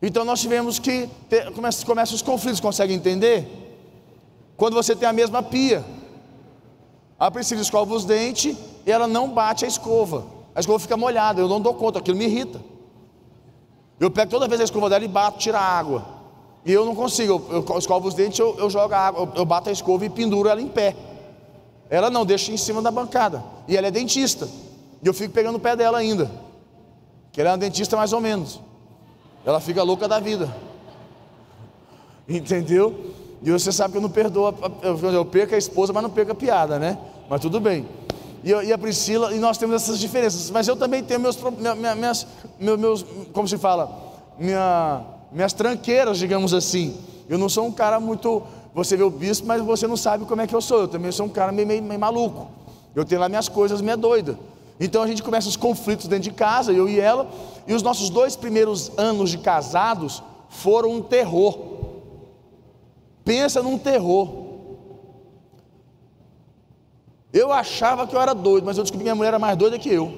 Então 0.00 0.24
nós 0.24 0.40
tivemos 0.40 0.78
que. 0.78 1.08
Ter, 1.28 1.52
começa, 1.52 1.84
começa 1.84 2.14
os 2.14 2.22
conflitos, 2.22 2.60
consegue 2.60 2.94
entender? 2.94 3.67
Quando 4.58 4.74
você 4.74 4.94
tem 4.94 5.08
a 5.08 5.12
mesma 5.14 5.42
pia. 5.42 5.82
A 7.18 7.30
Priscila 7.30 7.62
escova 7.62 7.94
os 7.94 8.04
dentes 8.04 8.54
e 8.84 8.92
ela 8.92 9.08
não 9.08 9.30
bate 9.30 9.64
a 9.64 9.68
escova 9.68 10.38
a 10.58 10.60
escova 10.60 10.80
fica 10.80 10.96
molhada, 10.96 11.40
eu 11.40 11.46
não 11.46 11.60
dou 11.60 11.72
conta, 11.72 12.00
aquilo 12.00 12.16
me 12.16 12.24
irrita. 12.24 12.60
Eu 14.00 14.10
pego 14.10 14.28
toda 14.28 14.48
vez 14.48 14.60
a 14.60 14.64
escova 14.64 14.90
dela 14.90 15.04
e 15.04 15.06
bato, 15.06 15.38
tira 15.38 15.56
a 15.56 15.62
água. 15.62 16.04
E 16.64 16.72
eu 16.72 16.84
não 16.84 16.96
consigo, 16.96 17.46
eu, 17.48 17.64
eu 17.64 17.78
escovo 17.78 18.08
os 18.08 18.14
dentes, 18.14 18.40
eu, 18.40 18.56
eu 18.58 18.68
jogo 18.68 18.92
a 18.92 18.98
água, 18.98 19.22
eu, 19.22 19.32
eu 19.36 19.44
bato 19.44 19.68
a 19.68 19.72
escova 19.72 20.04
e 20.04 20.10
penduro 20.10 20.48
ela 20.48 20.60
em 20.60 20.66
pé. 20.66 20.96
Ela 21.88 22.10
não, 22.10 22.26
deixa 22.26 22.50
em 22.50 22.56
cima 22.56 22.82
da 22.82 22.90
bancada. 22.90 23.44
E 23.68 23.76
ela 23.76 23.86
é 23.86 23.90
dentista. 23.92 24.48
E 25.00 25.06
eu 25.06 25.14
fico 25.14 25.32
pegando 25.32 25.54
o 25.54 25.60
pé 25.60 25.76
dela 25.76 25.96
ainda. 25.96 26.28
Que 27.30 27.40
ela 27.40 27.50
é 27.50 27.52
uma 27.52 27.58
dentista 27.58 27.96
mais 27.96 28.12
ou 28.12 28.20
menos. 28.20 28.60
Ela 29.46 29.60
fica 29.60 29.80
louca 29.84 30.08
da 30.08 30.18
vida. 30.18 30.52
Entendeu? 32.28 33.14
E 33.42 33.50
você 33.50 33.70
sabe 33.70 33.92
que 33.92 33.98
eu 33.98 34.02
não 34.02 34.10
perdoo, 34.10 34.54
eu 34.82 35.24
perco 35.24 35.54
a 35.54 35.58
esposa, 35.58 35.92
mas 35.92 36.02
não 36.02 36.10
perco 36.10 36.32
a 36.32 36.34
piada, 36.34 36.78
né? 36.78 36.98
Mas 37.28 37.40
tudo 37.40 37.60
bem 37.60 37.86
e, 38.42 38.50
eu, 38.50 38.62
e 38.62 38.72
a 38.72 38.78
Priscila, 38.78 39.34
e 39.34 39.38
nós 39.38 39.58
temos 39.58 39.76
essas 39.76 39.98
diferenças, 39.98 40.50
mas 40.50 40.68
eu 40.68 40.76
também 40.76 41.02
tenho 41.02 41.20
meus, 41.20 41.36
minhas, 41.96 42.26
meus, 42.58 42.78
meus 42.78 43.06
como 43.32 43.48
se 43.48 43.58
fala, 43.58 43.90
minha, 44.38 45.02
minhas 45.32 45.52
tranqueiras, 45.52 46.18
digamos 46.18 46.54
assim. 46.54 46.96
Eu 47.28 47.36
não 47.36 47.48
sou 47.48 47.66
um 47.66 47.72
cara 47.72 47.98
muito, 47.98 48.42
você 48.74 48.96
vê 48.96 49.02
o 49.02 49.10
bispo, 49.10 49.46
mas 49.46 49.60
você 49.62 49.86
não 49.86 49.96
sabe 49.96 50.24
como 50.24 50.40
é 50.40 50.46
que 50.46 50.54
eu 50.54 50.60
sou. 50.60 50.82
Eu 50.82 50.88
também 50.88 51.10
sou 51.10 51.26
um 51.26 51.28
cara 51.28 51.50
meio, 51.52 51.66
meio, 51.66 51.82
meio 51.82 52.00
maluco. 52.00 52.48
Eu 52.94 53.04
tenho 53.04 53.20
lá 53.20 53.28
minhas 53.28 53.48
coisas 53.48 53.80
meio 53.80 53.96
doida. 53.96 54.38
Então 54.80 55.02
a 55.02 55.06
gente 55.06 55.22
começa 55.22 55.48
os 55.48 55.56
conflitos 55.56 56.06
dentro 56.06 56.24
de 56.24 56.30
casa, 56.30 56.72
eu 56.72 56.88
e 56.88 57.00
ela, 57.00 57.28
e 57.66 57.74
os 57.74 57.82
nossos 57.82 58.08
dois 58.08 58.36
primeiros 58.36 58.92
anos 58.96 59.30
de 59.30 59.38
casados 59.38 60.22
foram 60.48 60.92
um 60.92 61.02
terror. 61.02 61.77
Pensa 63.28 63.62
num 63.62 63.76
terror. 63.76 64.26
Eu 67.30 67.52
achava 67.52 68.06
que 68.06 68.16
eu 68.16 68.20
era 68.22 68.34
doido, 68.34 68.64
mas 68.64 68.78
eu 68.78 68.82
descobri 68.82 69.00
que 69.00 69.04
minha 69.04 69.14
mulher 69.14 69.28
era 69.28 69.38
mais 69.38 69.54
doida 69.54 69.78
que 69.78 69.90
eu. 69.90 70.16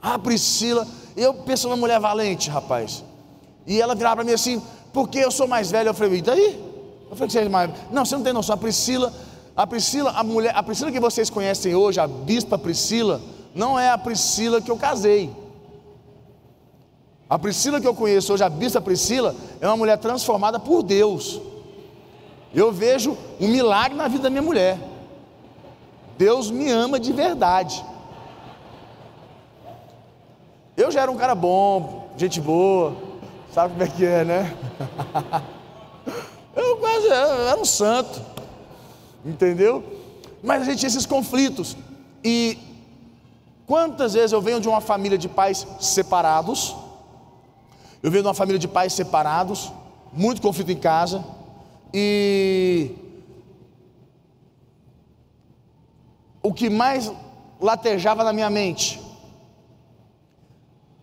Ah, 0.00 0.18
Priscila, 0.18 0.88
eu 1.14 1.34
penso 1.34 1.68
numa 1.68 1.76
mulher 1.76 2.00
valente, 2.00 2.48
rapaz. 2.48 3.04
E 3.66 3.78
ela 3.78 3.94
virava 3.94 4.16
para 4.16 4.24
mim 4.24 4.32
assim, 4.32 4.62
porque 4.94 5.18
eu 5.18 5.30
sou 5.30 5.46
mais 5.46 5.70
velha. 5.70 5.90
Eu 5.90 5.94
falei, 5.94 6.20
e 6.20 6.22
daí? 6.22 6.58
Eu 7.10 7.14
falei 7.14 7.26
que 7.26 7.32
você 7.32 7.40
é 7.40 7.48
mais. 7.50 7.70
Não, 7.92 8.06
você 8.06 8.16
não 8.16 8.22
tem 8.22 8.32
noção. 8.32 8.54
A 8.54 8.56
Priscila, 8.56 9.12
a 9.54 9.66
Priscila, 9.66 10.12
a 10.12 10.24
mulher, 10.24 10.56
a 10.56 10.62
Priscila 10.62 10.90
que 10.90 10.98
vocês 10.98 11.28
conhecem 11.28 11.74
hoje, 11.74 12.00
a 12.00 12.06
bispa 12.06 12.56
Priscila, 12.56 13.20
não 13.54 13.78
é 13.78 13.90
a 13.90 13.98
Priscila 13.98 14.62
que 14.62 14.70
eu 14.70 14.76
casei. 14.78 15.30
A 17.28 17.38
Priscila 17.38 17.80
que 17.80 17.86
eu 17.86 17.94
conheço 17.94 18.32
hoje, 18.32 18.44
a 18.44 18.48
bispa 18.48 18.80
Priscila, 18.80 19.34
é 19.60 19.66
uma 19.66 19.76
mulher 19.76 19.98
transformada 19.98 20.60
por 20.60 20.82
Deus. 20.82 21.40
Eu 22.54 22.70
vejo 22.72 23.16
um 23.40 23.48
milagre 23.48 23.96
na 23.96 24.06
vida 24.06 24.24
da 24.24 24.30
minha 24.30 24.42
mulher. 24.42 24.78
Deus 26.16 26.50
me 26.50 26.70
ama 26.70 27.00
de 27.00 27.12
verdade. 27.12 27.84
Eu 30.76 30.90
já 30.90 31.02
era 31.02 31.10
um 31.10 31.16
cara 31.16 31.34
bom, 31.34 32.10
gente 32.16 32.40
boa, 32.40 32.94
sabe 33.52 33.72
como 33.72 33.82
é 33.82 33.88
que 33.88 34.04
é, 34.04 34.24
né? 34.24 34.56
Eu 36.54 36.78
quase 36.78 37.06
eu 37.06 37.12
era 37.12 37.60
um 37.60 37.66
santo, 37.66 38.18
entendeu? 39.22 39.84
Mas 40.42 40.62
a 40.62 40.64
gente 40.64 40.78
tinha 40.78 40.88
esses 40.88 41.04
conflitos. 41.04 41.76
E 42.24 42.58
quantas 43.66 44.14
vezes 44.14 44.32
eu 44.32 44.40
venho 44.40 44.58
de 44.58 44.66
uma 44.66 44.80
família 44.80 45.18
de 45.18 45.28
pais 45.28 45.66
separados, 45.78 46.74
eu 48.02 48.10
venho 48.10 48.22
de 48.22 48.28
uma 48.28 48.34
família 48.34 48.58
de 48.58 48.68
pais 48.68 48.92
separados, 48.92 49.72
muito 50.12 50.40
conflito 50.42 50.70
em 50.70 50.76
casa, 50.76 51.24
e 51.92 52.92
o 56.42 56.52
que 56.52 56.70
mais 56.70 57.12
latejava 57.60 58.22
na 58.22 58.32
minha 58.32 58.50
mente 58.50 59.00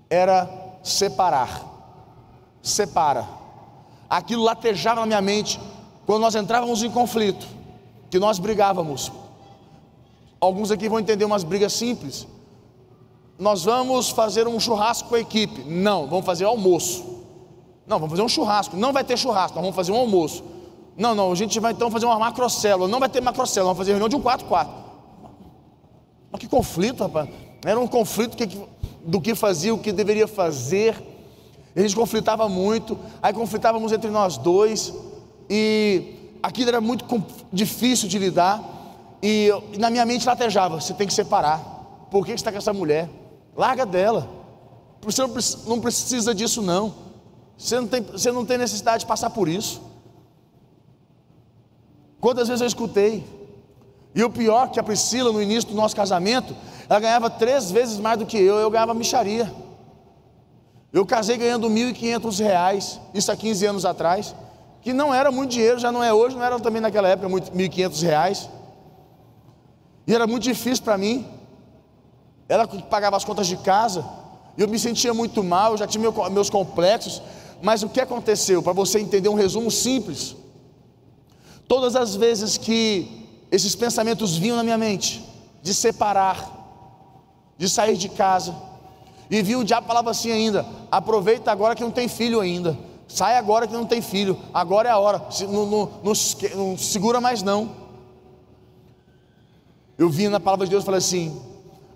era 0.10 0.50
separar. 0.84 1.72
Separa. 2.62 3.28
Aquilo 4.10 4.44
latejava 4.44 5.02
na 5.02 5.06
minha 5.08 5.22
mente 5.22 5.60
quando 6.06 6.22
nós 6.22 6.36
entrávamos 6.36 6.84
em 6.84 6.92
conflito, 6.92 7.48
que 8.10 8.20
nós 8.20 8.40
brigávamos. 8.40 9.12
Alguns 10.40 10.72
aqui 10.72 10.88
vão 10.88 11.00
entender 11.00 11.26
umas 11.26 11.44
brigas 11.44 11.74
simples. 11.74 12.28
Nós 13.38 13.64
vamos 13.64 14.10
fazer 14.10 14.48
um 14.48 14.60
churrasco 14.60 15.10
com 15.10 15.16
a 15.16 15.20
equipe. 15.20 15.64
Não, 15.64 16.08
vamos 16.08 16.26
fazer 16.26 16.46
almoço. 16.46 17.04
Não, 17.86 17.98
vamos 17.98 18.12
fazer 18.12 18.22
um 18.22 18.30
churrasco. 18.30 18.78
Não 18.78 18.94
vai 18.94 19.04
ter 19.04 19.18
churrasco, 19.18 19.56
nós 19.56 19.64
vamos 19.64 19.76
fazer 19.76 19.92
um 19.92 19.98
almoço. 19.98 20.44
Não, 20.96 21.16
não, 21.16 21.32
a 21.32 21.36
gente 21.36 21.60
vai 21.60 21.72
então 21.72 21.90
fazer 21.90 22.06
uma 22.06 22.20
macrocélula. 22.20 22.88
Não 22.88 23.00
vai 23.00 23.10
ter 23.10 23.22
macrocélula, 23.22 23.74
vamos 23.74 23.80
fazer 23.80 23.92
reunião 23.92 24.10
de 24.10 24.16
um 24.16 24.22
4-4. 24.22 24.68
Mas 26.32 26.40
que 26.40 26.48
conflito, 26.48 27.02
rapaz. 27.02 27.30
Era 27.66 27.80
um 27.80 27.88
conflito 27.88 28.38
do 29.04 29.20
que 29.20 29.36
fazia, 29.36 29.74
o 29.74 29.80
que 29.80 29.92
deveria 29.92 30.28
fazer. 30.28 31.02
A 31.76 31.82
gente 31.82 31.96
conflitava 31.96 32.48
muito, 32.48 32.98
aí 33.22 33.34
conflitávamos 33.34 33.92
entre 33.92 34.12
nós 34.12 34.38
dois, 34.38 34.94
e 35.50 36.36
aquilo 36.42 36.70
era 36.70 36.80
muito 36.80 37.06
difícil 37.52 38.08
de 38.08 38.20
lidar. 38.20 38.62
E 39.22 39.50
na 39.80 39.90
minha 39.90 40.06
mente 40.06 40.26
latejava: 40.26 40.80
você 40.80 40.94
tem 40.94 41.08
que 41.08 41.14
separar. 41.14 41.60
Por 42.12 42.26
que 42.26 42.32
você 42.32 42.36
está 42.36 42.52
com 42.52 42.58
essa 42.60 42.74
mulher? 42.74 43.10
Larga 43.56 43.86
dela. 43.86 44.30
Você 45.02 45.22
não 45.68 45.80
precisa, 45.80 46.34
disso, 46.34 46.62
não. 46.62 46.94
Você 47.58 47.80
não, 47.80 47.88
tem, 47.88 48.02
você 48.02 48.32
não 48.32 48.46
tem 48.46 48.58
necessidade 48.58 49.02
de 49.02 49.06
passar 49.06 49.30
por 49.30 49.48
isso. 49.48 49.82
Quantas 52.20 52.48
vezes 52.48 52.62
eu 52.62 52.68
escutei? 52.68 53.26
E 54.16 54.24
o 54.24 54.30
pior 54.30 54.72
que 54.72 54.80
a 54.80 54.84
Priscila, 54.84 55.32
no 55.32 55.42
início 55.42 55.70
do 55.70 55.76
nosso 55.76 55.96
casamento, 55.96 56.56
ela 56.88 57.00
ganhava 57.00 57.30
três 57.30 57.72
vezes 57.72 57.98
mais 58.00 58.18
do 58.18 58.26
que 58.26 58.38
eu, 58.38 58.56
eu 58.56 58.70
ganhava 58.70 58.94
micharia. 58.94 59.52
Eu 60.92 61.06
casei 61.06 61.38
ganhando 61.38 61.68
R$ 61.68 61.94
1.500, 61.94 63.00
isso 63.14 63.32
há 63.32 63.36
15 63.36 63.66
anos 63.66 63.86
atrás, 63.86 64.36
que 64.82 64.94
não 64.94 65.14
era 65.14 65.32
muito 65.32 65.52
dinheiro, 65.52 65.80
já 65.80 65.92
não 65.92 66.04
é 66.04 66.14
hoje, 66.14 66.36
não 66.36 66.44
era 66.44 66.60
também 66.60 66.82
naquela 66.82 67.10
época 67.10 67.28
R$ 67.28 67.34
1.500. 67.34 68.48
E 70.06 70.14
era 70.14 70.28
muito 70.28 70.44
difícil 70.44 70.84
para 70.84 70.98
mim. 70.98 71.28
Ela 72.54 72.68
pagava 72.68 73.18
as 73.18 73.26
contas 73.26 73.48
de 73.48 73.58
casa, 73.58 74.06
eu 74.56 74.68
me 74.68 74.78
sentia 74.78 75.12
muito 75.12 75.44
mal, 75.44 75.72
eu 75.72 75.78
já 75.80 75.88
tinha 75.88 76.14
meus 76.30 76.52
complexos. 76.52 77.20
Mas 77.64 77.82
o 77.82 77.90
que 77.90 78.00
aconteceu? 78.00 78.62
Para 78.62 78.74
você 78.74 79.00
entender 79.00 79.28
um 79.28 79.34
resumo 79.34 79.72
simples. 79.72 80.36
Todas 81.68 81.96
as 81.96 82.16
vezes 82.16 82.56
que 82.56 83.28
esses 83.52 83.76
pensamentos 83.76 84.38
vinham 84.38 84.56
na 84.56 84.62
minha 84.62 84.78
mente 84.78 85.28
de 85.64 85.74
separar, 85.74 86.48
de 87.58 87.68
sair 87.68 87.98
de 87.98 88.08
casa. 88.08 88.56
E 89.32 89.42
viu 89.42 89.62
o 89.62 89.64
diabo 89.64 89.88
falava 89.88 90.12
assim 90.12 90.32
ainda: 90.32 90.64
aproveita 90.92 91.52
agora 91.52 91.74
que 91.74 91.82
não 91.82 91.90
tem 91.90 92.08
filho 92.08 92.40
ainda. 92.40 92.78
Sai 93.08 93.36
agora 93.36 93.66
que 93.66 93.74
não 93.74 93.86
tem 93.88 94.00
filho, 94.00 94.38
agora 94.54 94.90
é 94.90 94.92
a 94.92 95.00
hora, 95.00 95.26
não, 95.50 95.66
não, 95.66 95.90
não, 96.04 96.14
não 96.56 96.78
segura 96.78 97.20
mais 97.20 97.42
não. 97.42 97.72
Eu 99.98 100.08
vi 100.08 100.30
na 100.30 100.40
palavra 100.40 100.68
de 100.68 100.70
Deus 100.70 100.84
e 100.84 100.86
falei 100.86 101.00
assim: 101.00 101.53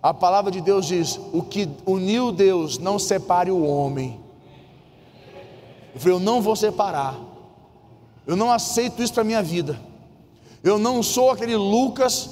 a 0.08 0.14
palavra 0.14 0.50
de 0.50 0.62
Deus 0.62 0.86
diz: 0.86 1.20
o 1.34 1.42
que 1.42 1.68
uniu 1.86 2.32
Deus, 2.32 2.78
não 2.78 2.98
separe 2.98 3.52
o 3.52 3.62
homem. 3.62 4.18
Eu 5.94 6.00
falei: 6.00 6.16
eu 6.16 6.20
não 6.22 6.42
vou 6.42 6.56
separar, 6.56 7.20
eu 8.26 8.38
não 8.38 8.50
aceito 8.50 9.04
isso 9.04 9.14
para 9.14 9.26
minha 9.26 9.44
vida. 9.44 9.78
Eu 10.64 10.80
não 10.80 11.04
sou 11.04 11.30
aquele 11.30 11.58
Lucas 11.58 12.30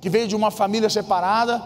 que 0.00 0.08
veio 0.08 0.28
de 0.28 0.36
uma 0.36 0.52
família 0.52 0.88
separada, 0.88 1.60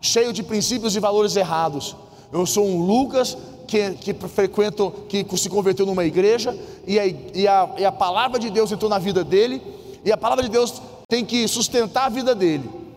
cheio 0.00 0.32
de 0.32 0.42
princípios 0.42 0.96
e 0.96 1.00
valores 1.00 1.36
errados. 1.36 1.94
Eu 2.32 2.46
sou 2.46 2.66
um 2.66 2.80
Lucas 2.80 3.36
que, 3.66 3.90
que 3.90 4.14
frequento, 4.14 4.90
que 5.06 5.26
se 5.36 5.50
converteu 5.50 5.84
numa 5.84 6.06
igreja 6.06 6.58
e 6.86 6.98
a, 6.98 7.06
e, 7.06 7.46
a, 7.46 7.74
e 7.76 7.84
a 7.84 7.92
palavra 7.92 8.38
de 8.38 8.48
Deus 8.48 8.72
entrou 8.72 8.90
na 8.90 8.98
vida 8.98 9.22
dele, 9.22 9.62
e 10.02 10.10
a 10.10 10.16
palavra 10.16 10.44
de 10.44 10.50
Deus 10.50 10.80
tem 11.06 11.26
que 11.26 11.46
sustentar 11.46 12.06
a 12.06 12.08
vida 12.08 12.34
dele. 12.34 12.87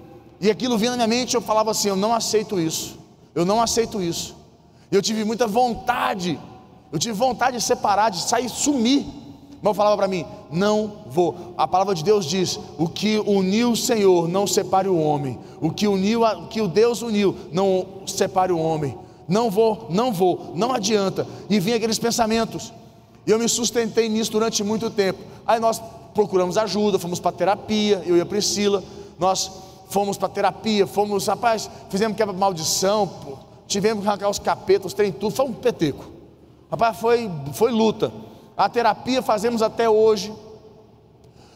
E 0.42 0.50
aquilo 0.50 0.76
vinha 0.76 0.92
na 0.92 0.98
minha 0.98 1.08
mente, 1.08 1.36
eu 1.36 1.42
falava 1.42 1.70
assim: 1.70 1.90
eu 1.90 1.96
não 1.96 2.14
aceito 2.14 2.60
isso, 2.60 2.98
eu 3.36 3.46
não 3.46 3.62
aceito 3.62 4.02
isso. 4.02 4.36
Eu 4.92 5.00
tive 5.00 5.24
muita 5.24 5.46
vontade, 5.46 6.40
eu 6.92 6.98
tive 6.98 7.14
vontade 7.14 7.58
de 7.58 7.64
separar, 7.64 8.10
de 8.10 8.22
sair, 8.24 8.50
sumir. 8.50 9.06
Mas 9.62 9.70
eu 9.70 9.74
falava 9.76 9.96
para 9.96 10.08
mim: 10.08 10.26
não 10.50 11.04
vou. 11.06 11.54
A 11.56 11.68
palavra 11.68 11.94
de 11.94 12.04
Deus 12.04 12.26
diz: 12.26 12.60
o 12.80 12.90
que 12.90 13.20
uniu 13.20 13.74
o 13.74 13.78
Senhor, 13.78 14.28
não 14.28 14.48
separe 14.48 14.90
o 14.90 14.98
homem. 14.98 15.40
O 15.62 15.70
que 15.70 15.88
uniu, 15.88 16.24
o 16.24 16.48
que 16.48 16.60
o 16.60 16.68
Deus 16.68 17.04
uniu, 17.04 17.36
não 17.52 17.86
separe 18.08 18.52
o 18.52 18.58
homem. 18.58 18.98
Não 19.28 19.52
vou, 19.52 19.86
não 19.92 20.12
vou, 20.12 20.54
não 20.56 20.74
adianta. 20.74 21.28
E 21.52 21.60
vinha 21.60 21.78
aqueles 21.78 22.00
pensamentos. 22.00 22.74
E 23.28 23.30
eu 23.30 23.38
me 23.38 23.48
sustentei 23.48 24.10
nisso 24.10 24.32
durante 24.32 24.64
muito 24.64 24.90
tempo. 24.90 25.20
Aí 25.46 25.60
nós 25.60 25.80
procuramos 26.16 26.58
ajuda, 26.58 26.98
fomos 26.98 27.20
para 27.20 27.32
terapia, 27.32 28.02
eu 28.08 28.18
e 28.18 28.22
a 28.22 28.26
Priscila. 28.26 28.84
Nós 29.20 29.52
fomos 29.92 30.18
para 30.18 30.30
terapia, 30.30 30.88
fomos, 30.88 31.28
rapaz, 31.28 31.70
fizemos 31.90 32.16
quebra 32.16 32.34
maldição, 32.34 33.06
pô, 33.08 33.38
tivemos 33.68 34.04
que 34.04 34.10
arrancar 34.10 34.30
os 34.30 34.40
capetos, 34.40 34.94
trem 34.94 35.12
tudo, 35.12 35.36
foi 35.36 35.46
um 35.46 35.54
peteco. 35.54 36.06
Rapaz, 36.72 36.98
foi, 36.98 37.30
foi 37.54 37.72
luta. 37.72 38.12
A 38.56 38.70
terapia 38.70 39.22
fazemos 39.22 39.62
até 39.62 39.90
hoje. 39.90 40.34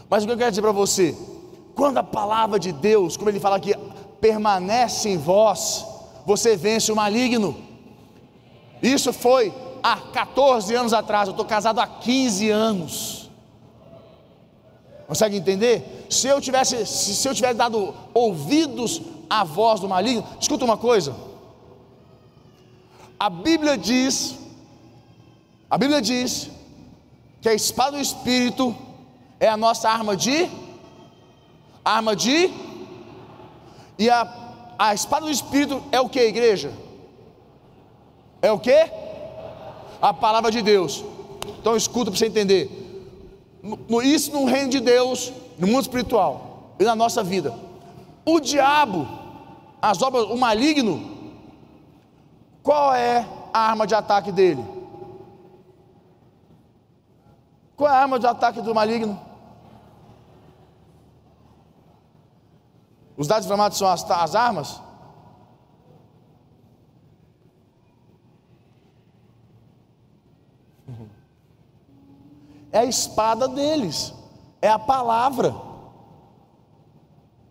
Mas 0.10 0.24
o 0.24 0.28
que 0.28 0.34
eu 0.34 0.38
quero 0.38 0.52
dizer 0.52 0.62
para 0.62 0.74
você? 0.74 1.16
Quando 1.74 1.98
a 1.98 2.04
palavra 2.04 2.60
de 2.60 2.74
Deus, 2.74 3.16
como 3.16 3.30
ele 3.30 3.40
fala 3.40 3.56
aqui, 3.56 3.74
permanece 4.20 5.10
em 5.10 5.18
vós, 5.18 5.86
você 6.26 6.58
vence 6.58 6.92
o 6.92 6.96
maligno. 6.96 7.56
Isso 8.84 9.14
foi 9.14 9.54
há 9.82 9.96
14 9.96 10.76
anos 10.76 10.92
atrás, 10.94 11.28
eu 11.28 11.32
estou 11.32 11.46
casado 11.46 11.80
há 11.80 11.88
15 11.88 12.50
anos. 12.50 13.15
Consegue 15.08 15.38
entender? 15.38 16.08
Se 16.10 16.28
eu 16.28 16.42
tivesse, 16.42 16.86
se 16.86 17.28
eu 17.28 17.36
tivesse 17.36 17.54
dado 17.54 17.94
ouvidos 18.14 19.02
à 19.30 19.44
voz 19.44 19.80
do 19.80 19.88
maligno, 19.88 20.26
escuta 20.40 20.66
uma 20.66 20.78
coisa. 20.78 21.16
A 23.20 23.30
Bíblia 23.30 23.78
diz, 23.78 24.36
a 25.70 25.78
Bíblia 25.78 26.02
diz 26.02 26.50
que 27.42 27.50
a 27.50 27.54
espada 27.54 27.98
do 27.98 28.02
Espírito 28.02 28.76
é 29.40 29.48
a 29.48 29.56
nossa 29.56 29.90
arma 29.90 30.18
de, 30.18 30.50
arma 31.84 32.16
de, 32.16 32.52
e 33.98 34.10
a, 34.10 34.28
a 34.78 34.94
espada 34.94 35.26
do 35.26 35.32
Espírito 35.32 35.84
é 35.92 36.00
o 36.00 36.10
que, 36.10 36.20
igreja? 36.20 36.74
É 38.42 38.52
o 38.52 38.60
que? 38.60 38.92
A 40.02 40.14
palavra 40.14 40.52
de 40.52 40.62
Deus. 40.62 41.04
Então 41.60 41.76
escuta 41.76 42.12
para 42.12 42.18
você 42.18 42.26
entender. 42.26 42.85
Isso 44.04 44.32
no 44.32 44.46
reino 44.46 44.70
de 44.70 44.80
Deus, 44.80 45.34
no 45.58 45.68
mundo 45.68 45.82
espiritual 45.82 46.76
e 46.80 46.84
na 46.84 46.96
nossa 46.96 47.24
vida. 47.24 47.54
O 48.26 48.40
diabo, 48.40 49.08
as 49.82 50.02
obras, 50.02 50.26
o 50.26 50.38
maligno, 50.38 51.16
qual 52.62 52.94
é 52.94 53.28
a 53.54 53.60
arma 53.60 53.88
de 53.88 53.96
ataque 53.96 54.32
dele? 54.32 54.64
Qual 57.76 57.90
é 57.90 57.94
a 57.94 58.00
arma 58.00 58.20
de 58.20 58.28
ataque 58.28 58.62
do 58.62 58.74
maligno? 58.74 59.20
Os 63.18 63.28
dados 63.28 63.46
inflamados 63.46 63.78
são 63.78 63.88
as, 63.88 64.10
as 64.10 64.36
armas? 64.36 64.82
É 72.76 72.80
a 72.80 72.86
espada 72.86 73.48
deles, 73.48 74.14
é 74.62 74.68
a 74.68 74.78
palavra. 74.78 75.56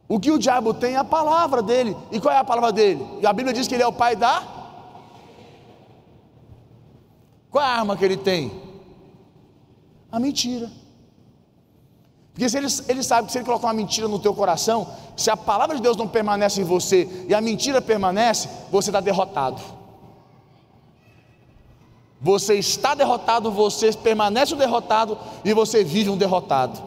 O 0.07 0.21
que 0.21 0.31
o 0.31 0.39
diabo 0.39 0.75
tem 0.75 0.97
é 0.97 0.99
a 0.99 1.05
palavra 1.05 1.63
dele. 1.63 1.97
E 2.13 2.21
qual 2.21 2.35
é 2.35 2.37
a 2.37 2.45
palavra 2.45 2.71
dele? 2.71 3.03
A 3.27 3.33
Bíblia 3.33 3.55
diz 3.55 3.67
que 3.67 3.75
ele 3.75 3.83
é 3.83 3.87
o 3.87 3.93
pai 3.93 4.15
da. 4.15 4.43
Qual 7.51 7.65
é 7.65 7.67
a 7.67 7.71
arma 7.71 7.97
que 7.97 8.05
ele 8.05 8.19
tem? 8.19 8.53
A 10.13 10.21
mentira. 10.21 10.71
Porque 12.35 12.47
se 12.47 12.59
ele, 12.59 12.67
ele 12.89 13.03
sabe 13.03 13.27
que 13.27 13.33
se 13.33 13.39
ele 13.39 13.47
colocar 13.47 13.69
uma 13.69 13.73
mentira 13.73 14.07
no 14.07 14.19
teu 14.19 14.35
coração, 14.35 14.87
se 15.17 15.31
a 15.31 15.37
palavra 15.39 15.77
de 15.77 15.81
Deus 15.81 15.97
não 15.97 16.07
permanece 16.07 16.61
em 16.61 16.65
você 16.65 17.27
e 17.27 17.33
a 17.33 17.41
mentira 17.41 17.81
permanece, 17.81 18.47
você 18.71 18.91
está 18.91 19.01
derrotado. 19.01 19.63
Você 22.25 22.55
está 22.55 22.95
derrotado, 22.95 23.51
você 23.51 23.93
permanece 23.93 24.55
um 24.55 24.57
derrotado 24.57 25.19
e 25.45 25.53
você 25.53 25.85
vive 25.85 26.09
um 26.09 26.17
derrotado. 26.17 26.83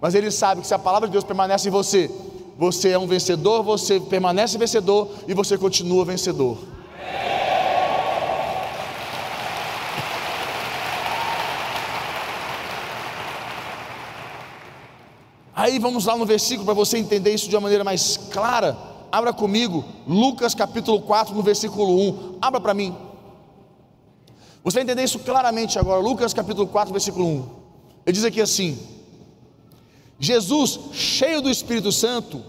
Mas 0.00 0.14
ele 0.14 0.30
sabe 0.30 0.62
que 0.62 0.66
se 0.66 0.72
a 0.72 0.78
palavra 0.78 1.06
de 1.06 1.12
Deus 1.12 1.22
permanece 1.22 1.68
em 1.68 1.70
você, 1.70 2.10
você 2.56 2.88
é 2.88 2.98
um 2.98 3.06
vencedor, 3.06 3.62
você 3.62 4.00
permanece 4.00 4.56
vencedor 4.56 5.10
e 5.28 5.34
você 5.34 5.58
continua 5.58 6.02
vencedor. 6.06 6.56
Aí 15.54 15.78
vamos 15.78 16.06
lá 16.06 16.16
no 16.16 16.24
versículo 16.24 16.64
para 16.64 16.72
você 16.72 16.96
entender 16.96 17.34
isso 17.34 17.50
de 17.50 17.54
uma 17.54 17.60
maneira 17.60 17.84
mais 17.84 18.16
clara. 18.16 18.78
Abra 19.12 19.34
comigo, 19.34 19.84
Lucas 20.06 20.54
capítulo 20.54 21.02
4, 21.02 21.34
no 21.34 21.42
versículo 21.42 22.00
1. 22.08 22.38
Abra 22.40 22.62
para 22.62 22.72
mim. 22.72 23.03
Você 24.64 24.76
vai 24.76 24.82
entender 24.84 25.04
isso 25.04 25.18
claramente 25.18 25.78
agora, 25.78 26.00
Lucas 26.00 26.32
capítulo 26.32 26.66
4, 26.66 26.90
versículo 26.90 27.26
1. 27.26 27.48
Ele 28.06 28.14
diz 28.14 28.24
aqui 28.24 28.40
assim: 28.40 28.78
Jesus, 30.18 30.80
cheio 30.92 31.42
do 31.42 31.50
Espírito 31.50 31.92
Santo, 31.92 32.42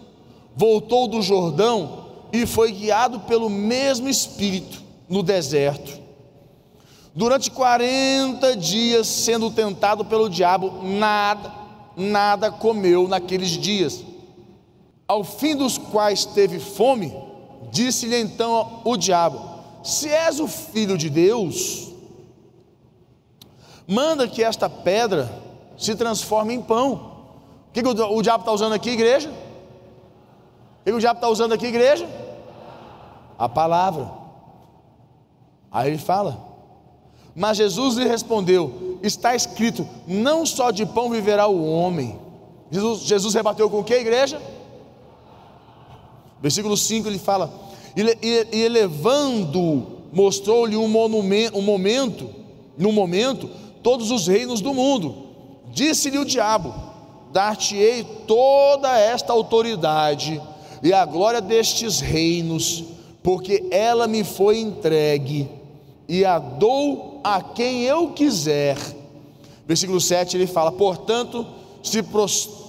voltou 0.56 1.10
do 1.10 1.22
Jordão 1.22 2.06
e 2.32 2.46
foi 2.46 2.72
guiado 2.72 3.20
pelo 3.22 3.50
mesmo 3.50 4.08
Espírito 4.08 4.82
no 5.10 5.22
deserto. 5.22 6.06
Durante 7.14 7.52
40 7.52 8.56
dias, 8.56 9.08
sendo 9.08 9.52
tentado 9.52 10.06
pelo 10.06 10.30
diabo, 10.30 10.84
nada, 10.84 11.54
nada 11.98 12.50
comeu 12.50 13.10
naqueles 13.10 13.50
dias. 13.50 14.04
Ao 15.06 15.24
fim 15.24 15.56
dos 15.56 15.78
quais 15.78 16.24
teve 16.24 16.60
fome, 16.60 17.14
disse-lhe 17.72 18.18
então 18.20 18.82
o 18.86 18.96
diabo: 18.96 19.42
Se 19.84 20.08
és 20.08 20.40
o 20.40 20.48
filho 20.48 20.98
de 20.98 21.10
Deus, 21.10 21.95
manda 23.88 24.28
que 24.28 24.44
esta 24.44 24.70
pedra 24.70 25.32
se 25.78 25.96
transforme 25.96 26.54
em 26.54 26.62
pão. 26.62 26.94
O 27.70 27.74
que, 27.74 27.84
que 27.84 27.88
o, 27.88 28.18
o, 28.18 28.22
diabo 28.22 28.42
está 28.42 28.52
usando 28.52 28.74
aqui, 28.74 28.92
igreja? 28.92 29.30
O 29.30 30.84
que, 30.84 30.92
que 30.92 30.94
o 30.94 31.00
diabo 31.00 31.18
está 31.18 31.30
usando 31.30 31.54
aqui, 31.54 31.68
igreja? 31.68 32.08
A 33.38 33.50
palavra. 33.50 34.12
Aí 35.72 35.90
ele 35.90 35.98
fala. 35.98 36.40
Mas 37.36 37.58
Jesus 37.58 37.96
lhe 37.96 38.08
respondeu: 38.08 39.00
Está 39.04 39.36
escrito, 39.36 39.88
não 40.08 40.46
só 40.46 40.72
de 40.72 40.86
pão 40.86 41.10
viverá 41.10 41.48
o 41.48 41.66
homem. 41.66 42.18
Jesus, 42.72 43.02
Jesus 43.02 43.34
rebateu 43.34 43.70
com 43.70 43.80
o 43.80 43.84
que, 43.84 43.94
igreja? 43.94 44.42
Versículo 46.42 46.78
5 46.78 47.08
ele 47.08 47.20
fala: 47.20 47.52
E, 47.96 48.48
elevando, 48.58 50.02
mostrou-lhe 50.14 50.78
um, 50.78 50.88
monumento, 50.88 51.58
um 51.58 51.62
momento, 51.62 52.30
no 52.78 52.92
momento, 52.92 53.50
todos 53.86 54.10
os 54.10 54.26
reinos 54.26 54.62
do 54.62 54.74
mundo. 54.74 55.16
Disse-lhe 55.68 56.18
o 56.18 56.26
diabo: 56.26 56.74
Dar-te-ei 57.32 58.04
toda 58.26 58.98
esta 58.98 59.32
autoridade 59.32 60.42
e 60.82 60.92
a 60.92 61.06
glória 61.06 61.40
destes 61.40 62.00
reinos, 62.00 62.84
porque 63.22 63.68
ela 63.70 64.08
me 64.08 64.24
foi 64.24 64.58
entregue, 64.58 65.48
e 66.10 66.26
a 66.26 66.40
dou 66.40 67.22
a 67.24 67.40
quem 67.44 67.84
eu 67.84 68.10
quiser. 68.10 68.76
Versículo 69.68 70.02
7 70.02 70.36
ele 70.36 70.48
fala: 70.48 70.72
Portanto, 70.72 71.46
se, 71.84 72.04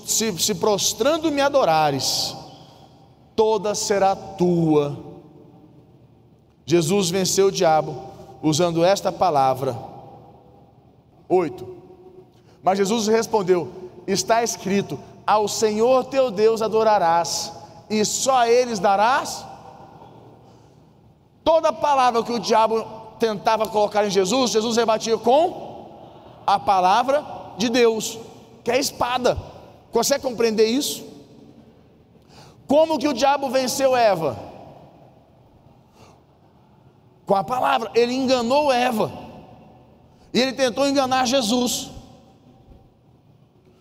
se, 0.04 0.38
se 0.38 0.54
prostrando 0.56 1.32
me 1.32 1.40
adorares, 1.40 2.36
toda 3.34 3.74
será 3.74 4.14
tua. 4.14 4.98
Jesus 6.66 7.08
venceu 7.08 7.46
o 7.46 7.52
diabo 7.52 7.96
usando 8.42 8.84
esta 8.84 9.10
palavra 9.10 9.95
8. 11.28 11.76
Mas 12.62 12.78
Jesus 12.78 13.06
respondeu: 13.06 13.68
Está 14.06 14.42
escrito: 14.42 14.98
Ao 15.26 15.48
Senhor 15.48 16.04
teu 16.04 16.30
Deus 16.30 16.62
adorarás, 16.62 17.52
e 17.88 18.04
só 18.04 18.38
a 18.38 18.50
eles 18.50 18.78
darás. 18.78 19.44
Toda 21.44 21.72
palavra 21.72 22.24
que 22.24 22.32
o 22.32 22.40
diabo 22.40 22.84
tentava 23.20 23.68
colocar 23.68 24.04
em 24.04 24.10
Jesus, 24.10 24.50
Jesus 24.50 24.76
rebatia 24.76 25.16
com 25.16 25.86
a 26.46 26.58
palavra 26.58 27.24
de 27.56 27.68
Deus, 27.68 28.18
que 28.64 28.70
é 28.70 28.74
a 28.74 28.78
espada. 28.78 29.38
Consegue 29.92 30.22
compreender 30.24 30.66
isso? 30.66 31.04
Como 32.66 32.98
que 32.98 33.06
o 33.06 33.14
diabo 33.14 33.48
venceu 33.48 33.96
Eva? 33.96 34.36
Com 37.24 37.34
a 37.34 37.44
palavra, 37.44 37.90
ele 37.94 38.14
enganou 38.14 38.72
Eva. 38.72 39.25
E 40.36 40.38
ele 40.38 40.52
tentou 40.52 40.86
enganar 40.86 41.24
Jesus. 41.26 41.90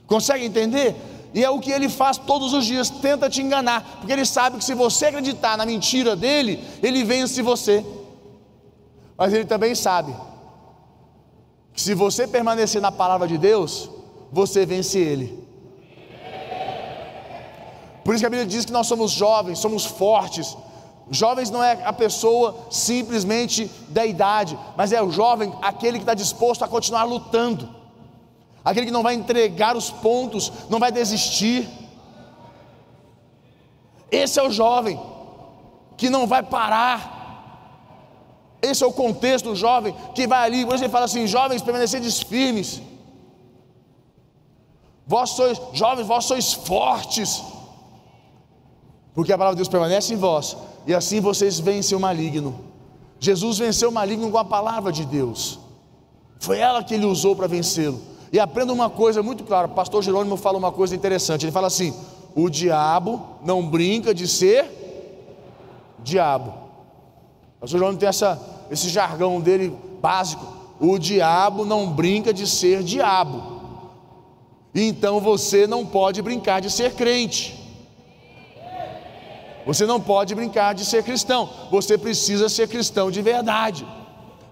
Consegue 0.08 0.46
entender? 0.46 0.96
E 1.34 1.44
é 1.44 1.50
o 1.50 1.60
que 1.60 1.70
ele 1.70 1.90
faz 1.90 2.18
todos 2.18 2.54
os 2.54 2.66
dias, 2.66 2.90
tenta 2.90 3.30
te 3.30 3.42
enganar, 3.42 3.98
porque 3.98 4.14
ele 4.14 4.26
sabe 4.26 4.58
que 4.58 4.64
se 4.64 4.74
você 4.74 5.08
acreditar 5.08 5.58
na 5.58 5.66
mentira 5.66 6.16
dele, 6.16 6.64
ele 6.82 7.04
vence 7.04 7.42
você. 7.42 7.86
Mas 9.18 9.34
ele 9.34 9.44
também 9.44 9.76
sabe 9.76 10.16
que 11.74 11.82
se 11.82 11.94
você 11.94 12.26
permanecer 12.26 12.82
na 12.82 12.90
palavra 12.90 13.28
de 13.28 13.38
Deus, 13.38 13.90
você 14.32 14.66
vence 14.66 14.98
ele. 14.98 15.46
Por 18.02 18.16
isso 18.16 18.22
que 18.22 18.28
a 18.28 18.30
Bíblia 18.30 18.48
diz 18.48 18.64
que 18.64 18.72
nós 18.72 18.88
somos 18.88 19.12
jovens, 19.12 19.60
somos 19.60 19.84
fortes. 19.84 20.56
Jovens 21.10 21.52
não 21.52 21.64
é 21.64 21.84
a 21.86 21.94
pessoa 21.94 22.68
simplesmente 22.72 23.70
da 23.90 24.06
idade, 24.06 24.58
mas 24.76 24.92
é 24.92 25.02
o 25.02 25.12
jovem 25.12 25.54
aquele 25.62 26.00
que 26.00 26.04
está 26.04 26.16
disposto 26.16 26.64
a 26.64 26.68
continuar 26.68 27.04
lutando, 27.04 27.70
aquele 28.64 28.88
que 28.88 28.92
não 28.92 29.04
vai 29.04 29.14
entregar 29.14 29.78
os 29.78 29.92
pontos, 29.92 30.52
não 30.68 30.80
vai 30.80 30.92
desistir. 30.92 31.70
Esse 34.12 34.40
é 34.40 34.44
o 34.44 34.50
jovem 34.50 35.00
que 35.96 36.10
não 36.10 36.26
vai 36.26 36.42
parar. 36.42 37.14
Esse 38.62 38.84
é 38.84 38.88
o 38.88 38.94
contexto 38.94 39.50
do 39.50 39.56
jovem 39.56 39.96
que 40.16 40.26
vai 40.26 40.44
ali, 40.44 40.66
por 40.66 40.74
isso 40.74 40.84
ele 40.84 40.92
fala 40.92 41.06
assim: 41.06 41.28
jovens, 41.28 41.62
permanecedes 41.62 42.20
firmes. 42.20 42.82
Vós 45.06 45.30
sois, 45.32 45.62
jovens, 45.72 46.08
vós 46.08 46.26
sois 46.26 46.52
fortes 46.52 47.44
porque 49.16 49.32
a 49.32 49.38
palavra 49.38 49.56
de 49.56 49.60
Deus 49.60 49.70
permanece 49.70 50.14
em 50.14 50.18
vós, 50.18 50.56
e 50.86 50.94
assim 50.94 51.20
vocês 51.20 51.58
vencem 51.60 51.98
o 51.98 52.02
maligno. 52.02 52.60
Jesus 53.20 53.58
venceu 53.58 53.90
o 53.90 53.94
maligno 53.94 54.30
com 54.30 54.38
a 54.38 54.46
palavra 54.46 54.92
de 54.92 55.06
Deus, 55.06 55.58
foi 56.40 56.60
ela 56.60 56.84
que 56.84 56.94
ele 56.94 57.06
usou 57.06 57.36
para 57.36 57.48
vencê-lo. 57.48 58.00
E 58.32 58.40
aprenda 58.40 58.74
uma 58.74 58.90
coisa 58.90 59.24
muito 59.24 59.44
clara: 59.44 59.68
o 59.68 59.72
pastor 59.72 60.04
Jerônimo 60.04 60.36
fala 60.36 60.58
uma 60.58 60.72
coisa 60.72 60.94
interessante. 60.94 61.46
Ele 61.46 61.52
fala 61.52 61.68
assim: 61.68 61.94
o 62.36 62.50
diabo 62.50 63.22
não 63.44 63.66
brinca 63.66 64.14
de 64.14 64.28
ser 64.28 64.70
diabo. 66.04 66.50
O 66.50 67.62
pastor 67.62 67.80
Jerônimo 67.80 67.98
tem 67.98 68.10
essa, 68.10 68.40
esse 68.70 68.90
jargão 68.90 69.40
dele 69.40 69.74
básico: 70.02 70.46
o 70.80 71.00
diabo 71.00 71.64
não 71.64 71.90
brinca 71.90 72.34
de 72.34 72.46
ser 72.46 72.84
diabo. 72.84 73.56
Então 74.74 75.22
você 75.22 75.66
não 75.66 75.86
pode 75.86 76.22
brincar 76.22 76.60
de 76.60 76.70
ser 76.70 76.94
crente. 76.96 77.65
Você 79.66 79.86
não 79.86 80.00
pode 80.00 80.36
brincar 80.36 80.74
de 80.76 80.86
ser 80.86 81.04
cristão. 81.04 81.50
Você 81.72 81.98
precisa 81.98 82.48
ser 82.48 82.68
cristão 82.68 83.10
de 83.10 83.22
verdade. 83.22 83.86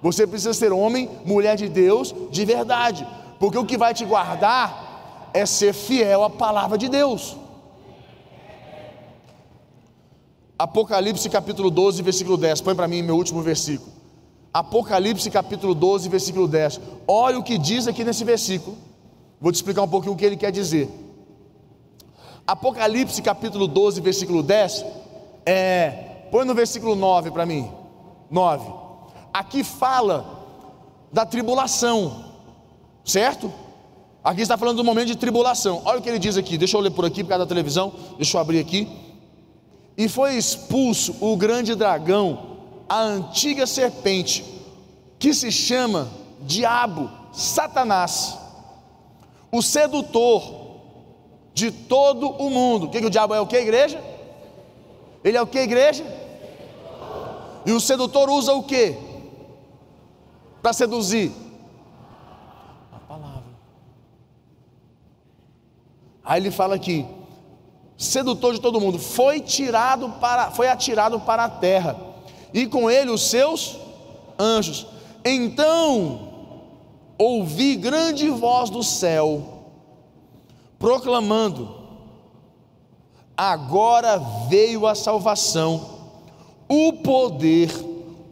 Você 0.01 0.25
precisa 0.25 0.53
ser 0.53 0.73
homem, 0.73 1.09
mulher 1.23 1.55
de 1.55 1.69
Deus 1.69 2.13
de 2.31 2.43
verdade. 2.43 3.07
Porque 3.39 3.57
o 3.57 3.65
que 3.65 3.77
vai 3.77 3.93
te 3.93 4.03
guardar 4.05 5.29
é 5.33 5.45
ser 5.45 5.73
fiel 5.73 6.23
à 6.23 6.29
palavra 6.29 6.77
de 6.77 6.89
Deus. 6.89 7.37
Apocalipse 10.57 11.29
capítulo 11.29 11.69
12, 11.69 12.01
versículo 12.01 12.37
10. 12.37 12.61
Põe 12.61 12.75
para 12.75 12.87
mim 12.87 13.03
meu 13.03 13.15
último 13.15 13.41
versículo. 13.41 13.91
Apocalipse 14.51 15.29
capítulo 15.29 15.75
12, 15.75 16.09
versículo 16.09 16.47
10. 16.47 16.81
Olha 17.07 17.37
o 17.37 17.43
que 17.43 17.57
diz 17.57 17.87
aqui 17.87 18.03
nesse 18.03 18.23
versículo. 18.23 18.77
Vou 19.39 19.51
te 19.51 19.55
explicar 19.55 19.83
um 19.83 19.87
pouquinho 19.87 20.13
o 20.13 20.15
que 20.15 20.25
ele 20.25 20.37
quer 20.37 20.51
dizer. 20.51 20.89
Apocalipse 22.45 23.21
capítulo 23.21 23.67
12, 23.67 24.01
versículo 24.01 24.43
10 24.43 25.02
é, 25.45 26.27
põe 26.31 26.45
no 26.45 26.53
versículo 26.53 26.95
9 26.95 27.31
para 27.31 27.45
mim. 27.45 27.69
9. 28.29 28.71
Aqui 29.33 29.63
fala 29.63 30.25
da 31.11 31.25
tribulação, 31.25 32.25
certo? 33.05 33.51
Aqui 34.23 34.41
está 34.41 34.57
falando 34.57 34.77
do 34.77 34.83
momento 34.83 35.07
de 35.07 35.17
tribulação. 35.17 35.81
Olha 35.85 35.99
o 35.99 36.01
que 36.01 36.09
ele 36.09 36.19
diz 36.19 36.37
aqui. 36.37 36.57
Deixa 36.57 36.77
eu 36.77 36.81
ler 36.81 36.91
por 36.91 37.05
aqui 37.05 37.23
por 37.23 37.29
causa 37.29 37.45
da 37.45 37.49
televisão. 37.49 37.93
Deixa 38.15 38.37
eu 38.37 38.41
abrir 38.41 38.59
aqui. 38.59 38.87
E 39.97 40.07
foi 40.07 40.35
expulso 40.35 41.15
o 41.19 41.35
grande 41.35 41.75
dragão, 41.75 42.57
a 42.87 43.01
antiga 43.01 43.67
serpente, 43.67 44.43
que 45.19 45.33
se 45.33 45.51
chama 45.51 46.09
Diabo, 46.41 47.11
Satanás, 47.31 48.37
o 49.51 49.61
sedutor 49.61 50.63
de 51.53 51.69
todo 51.71 52.27
o 52.27 52.49
mundo. 52.49 52.85
O 52.85 52.89
que, 52.89 52.99
que 52.99 53.05
o 53.05 53.09
diabo 53.09 53.35
é? 53.35 53.39
O 53.39 53.45
que, 53.45 53.57
igreja? 53.57 54.01
Ele 55.23 55.37
é 55.37 55.41
o 55.41 55.47
que, 55.47 55.59
igreja? 55.59 56.03
E 57.65 57.71
o 57.71 57.79
sedutor 57.79 58.29
usa 58.29 58.53
o 58.53 58.63
que? 58.63 58.97
Para 60.61 60.73
seduzir? 60.73 61.31
A 62.91 62.99
palavra. 62.99 63.43
Aí 66.23 66.41
ele 66.41 66.51
fala 66.51 66.75
aqui: 66.75 67.05
sedutor 67.97 68.53
de 68.53 68.61
todo 68.61 68.81
mundo, 68.81 68.99
foi 68.99 69.39
tirado 69.39 70.09
para, 70.19 70.51
foi 70.51 70.67
atirado 70.67 71.19
para 71.21 71.45
a 71.45 71.49
terra, 71.49 71.97
e 72.53 72.67
com 72.67 72.89
ele 72.89 73.09
os 73.09 73.29
seus 73.29 73.77
anjos. 74.37 74.87
Então 75.23 76.33
ouvi 77.17 77.75
grande 77.75 78.29
voz 78.29 78.69
do 78.69 78.83
céu, 78.83 79.65
proclamando: 80.77 81.82
agora 83.35 84.17
veio 84.49 84.85
a 84.85 84.95
salvação, 84.95 85.89
o 86.67 86.93
poder, 86.93 87.71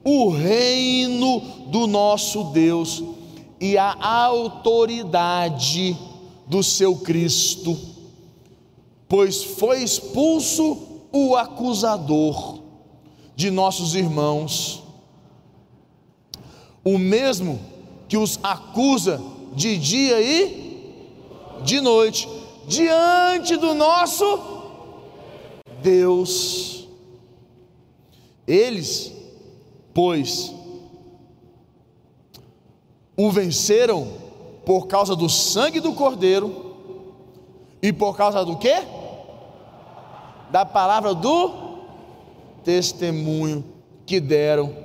o 0.03 0.29
reino 0.29 1.39
do 1.67 1.87
nosso 1.87 2.45
Deus 2.45 3.03
e 3.59 3.77
a 3.77 3.95
autoridade 4.03 5.97
do 6.47 6.63
seu 6.63 6.95
Cristo, 6.97 7.77
pois 9.07 9.43
foi 9.43 9.83
expulso 9.83 10.77
o 11.11 11.35
acusador 11.35 12.59
de 13.35 13.51
nossos 13.51 13.95
irmãos, 13.95 14.83
o 16.83 16.97
mesmo 16.97 17.59
que 18.07 18.17
os 18.17 18.39
acusa 18.41 19.21
de 19.53 19.77
dia 19.77 20.21
e 20.21 20.61
de 21.63 21.79
noite, 21.79 22.27
diante 22.67 23.55
do 23.57 23.73
nosso 23.73 24.50
Deus. 25.81 26.87
Eles, 28.47 29.11
pois, 29.93 30.53
o 33.15 33.29
venceram 33.29 34.07
por 34.65 34.87
causa 34.87 35.15
do 35.15 35.29
sangue 35.29 35.79
do 35.79 35.93
Cordeiro 35.93 36.75
e 37.81 37.91
por 37.91 38.15
causa 38.15 38.43
do 38.43 38.57
que? 38.57 38.73
Da 40.51 40.65
palavra 40.65 41.13
do 41.13 41.51
testemunho 42.63 43.63
que 44.05 44.19
deram, 44.19 44.75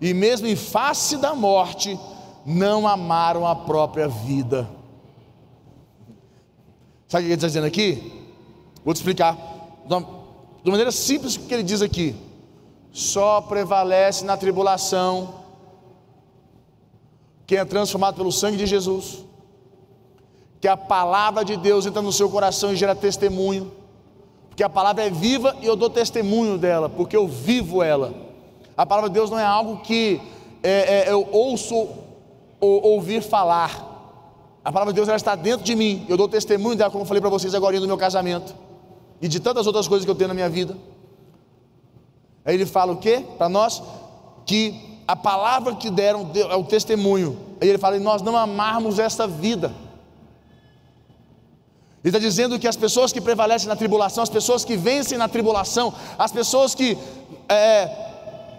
e 0.00 0.12
mesmo 0.12 0.46
em 0.46 0.56
face 0.56 1.16
da 1.16 1.34
morte, 1.34 1.98
não 2.44 2.88
amaram 2.88 3.46
a 3.46 3.54
própria 3.54 4.08
vida. 4.08 4.68
Sabe 7.06 7.24
o 7.24 7.26
que 7.26 7.32
ele 7.32 7.34
está 7.34 7.46
dizendo 7.46 7.66
aqui? 7.66 8.12
Vou 8.84 8.92
te 8.92 8.96
explicar 8.96 9.36
de 10.64 10.70
maneira 10.70 10.92
simples 10.92 11.36
que 11.36 11.52
ele 11.52 11.62
diz 11.62 11.82
aqui: 11.82 12.14
só 12.92 13.40
prevalece 13.40 14.24
na 14.24 14.36
tribulação 14.36 15.42
quem 17.46 17.58
é 17.58 17.64
transformado 17.64 18.16
pelo 18.16 18.30
sangue 18.30 18.56
de 18.56 18.66
Jesus, 18.66 19.24
que 20.60 20.68
a 20.68 20.76
palavra 20.76 21.44
de 21.44 21.56
Deus 21.56 21.84
entra 21.84 22.00
no 22.00 22.12
seu 22.12 22.30
coração 22.30 22.72
e 22.72 22.76
gera 22.76 22.94
testemunho, 22.94 23.72
porque 24.48 24.62
a 24.62 24.68
palavra 24.68 25.04
é 25.04 25.10
viva 25.10 25.56
e 25.60 25.66
eu 25.66 25.74
dou 25.74 25.90
testemunho 25.90 26.56
dela, 26.56 26.88
porque 26.88 27.16
eu 27.16 27.26
vivo 27.26 27.82
ela. 27.82 28.14
A 28.76 28.86
palavra 28.86 29.10
de 29.10 29.14
Deus 29.14 29.30
não 29.30 29.38
é 29.38 29.44
algo 29.44 29.78
que 29.78 30.20
é, 30.62 31.08
é, 31.08 31.12
eu 31.12 31.28
ouço 31.32 31.88
ou 32.60 32.82
ouvir 32.82 33.22
falar. 33.22 33.90
A 34.64 34.70
palavra 34.70 34.92
de 34.92 34.96
Deus 34.96 35.08
ela 35.08 35.16
está 35.16 35.34
dentro 35.34 35.64
de 35.64 35.74
mim. 35.74 36.06
Eu 36.08 36.16
dou 36.16 36.28
testemunho 36.28 36.76
dela, 36.76 36.90
como 36.90 37.02
eu 37.02 37.06
falei 37.08 37.20
para 37.20 37.28
vocês 37.28 37.54
agora 37.54 37.78
no 37.80 37.86
meu 37.86 37.98
casamento 37.98 38.54
e 39.22 39.28
de 39.28 39.38
tantas 39.38 39.68
outras 39.68 39.86
coisas 39.86 40.04
que 40.04 40.10
eu 40.10 40.16
tenho 40.16 40.28
na 40.28 40.34
minha 40.34 40.50
vida. 40.50 40.76
Aí 42.44 42.56
ele 42.56 42.66
fala 42.66 42.92
o 42.92 42.96
que 42.96 43.20
para 43.38 43.48
nós? 43.48 43.80
Que 44.44 44.98
a 45.06 45.14
palavra 45.14 45.76
que 45.76 45.88
deram 45.88 46.28
é 46.34 46.56
o 46.56 46.64
testemunho. 46.64 47.38
Aí 47.60 47.68
ele 47.68 47.78
fala: 47.78 47.98
nós 48.00 48.20
não 48.20 48.36
amarmos 48.36 48.98
essa 48.98 49.28
vida. 49.28 49.72
Ele 52.02 52.08
está 52.08 52.18
dizendo 52.18 52.58
que 52.58 52.66
as 52.66 52.74
pessoas 52.74 53.12
que 53.12 53.20
prevalecem 53.20 53.68
na 53.68 53.76
tribulação, 53.76 54.24
as 54.24 54.28
pessoas 54.28 54.64
que 54.64 54.76
vencem 54.76 55.16
na 55.16 55.28
tribulação, 55.28 55.94
as 56.18 56.32
pessoas 56.32 56.74
que 56.74 56.98
é, 57.48 57.86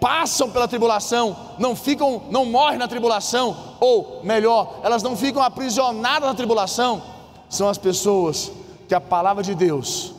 passam 0.00 0.50
pela 0.50 0.66
tribulação, 0.66 1.36
não 1.58 1.76
ficam, 1.76 2.22
não 2.30 2.46
morrem 2.46 2.78
na 2.78 2.88
tribulação, 2.88 3.76
ou 3.80 4.22
melhor, 4.24 4.80
elas 4.82 5.02
não 5.02 5.14
ficam 5.14 5.42
aprisionadas 5.42 6.26
na 6.26 6.34
tribulação, 6.34 7.02
são 7.50 7.68
as 7.68 7.76
pessoas 7.76 8.50
que 8.88 8.94
a 8.94 9.00
palavra 9.00 9.42
de 9.42 9.54
Deus 9.54 10.13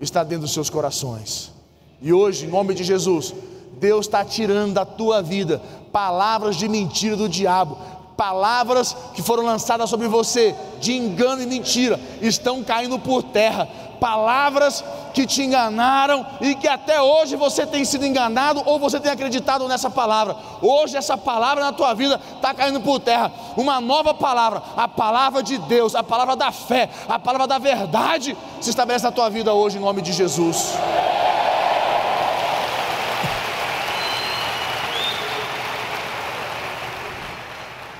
está 0.00 0.22
dentro 0.22 0.42
dos 0.42 0.52
seus 0.52 0.70
corações. 0.70 1.52
E 2.00 2.12
hoje, 2.12 2.46
em 2.46 2.48
nome 2.48 2.74
de 2.74 2.84
Jesus, 2.84 3.34
Deus 3.78 4.06
está 4.06 4.24
tirando 4.24 4.74
da 4.74 4.84
tua 4.84 5.22
vida 5.22 5.60
palavras 5.92 6.56
de 6.56 6.68
mentira 6.68 7.16
do 7.16 7.28
diabo, 7.28 7.78
palavras 8.16 8.96
que 9.14 9.22
foram 9.22 9.44
lançadas 9.44 9.88
sobre 9.88 10.08
você 10.08 10.54
de 10.80 10.92
engano 10.92 11.42
e 11.42 11.46
mentira 11.46 11.98
estão 12.20 12.62
caindo 12.62 12.98
por 12.98 13.22
terra. 13.22 13.68
Palavras 14.00 14.84
que 15.14 15.26
te 15.26 15.42
enganaram 15.42 16.26
e 16.40 16.54
que 16.54 16.68
até 16.68 17.00
hoje 17.00 17.36
você 17.36 17.66
tem 17.66 17.84
sido 17.84 18.04
enganado 18.04 18.62
ou 18.66 18.78
você 18.78 19.00
tem 19.00 19.10
acreditado 19.10 19.66
nessa 19.66 19.88
palavra. 19.88 20.36
Hoje 20.60 20.96
essa 20.96 21.16
palavra 21.16 21.64
na 21.64 21.72
tua 21.72 21.94
vida 21.94 22.20
está 22.34 22.52
caindo 22.52 22.80
por 22.80 23.00
terra. 23.00 23.32
Uma 23.56 23.80
nova 23.80 24.12
palavra, 24.12 24.62
a 24.76 24.86
palavra 24.86 25.42
de 25.42 25.58
Deus, 25.58 25.94
a 25.94 26.02
palavra 26.02 26.36
da 26.36 26.52
fé, 26.52 26.90
a 27.08 27.18
palavra 27.18 27.46
da 27.46 27.58
verdade 27.58 28.36
se 28.60 28.70
estabelece 28.70 29.04
na 29.04 29.12
tua 29.12 29.30
vida 29.30 29.52
hoje 29.54 29.78
em 29.78 29.80
nome 29.80 30.02
de 30.02 30.12
Jesus. 30.12 30.74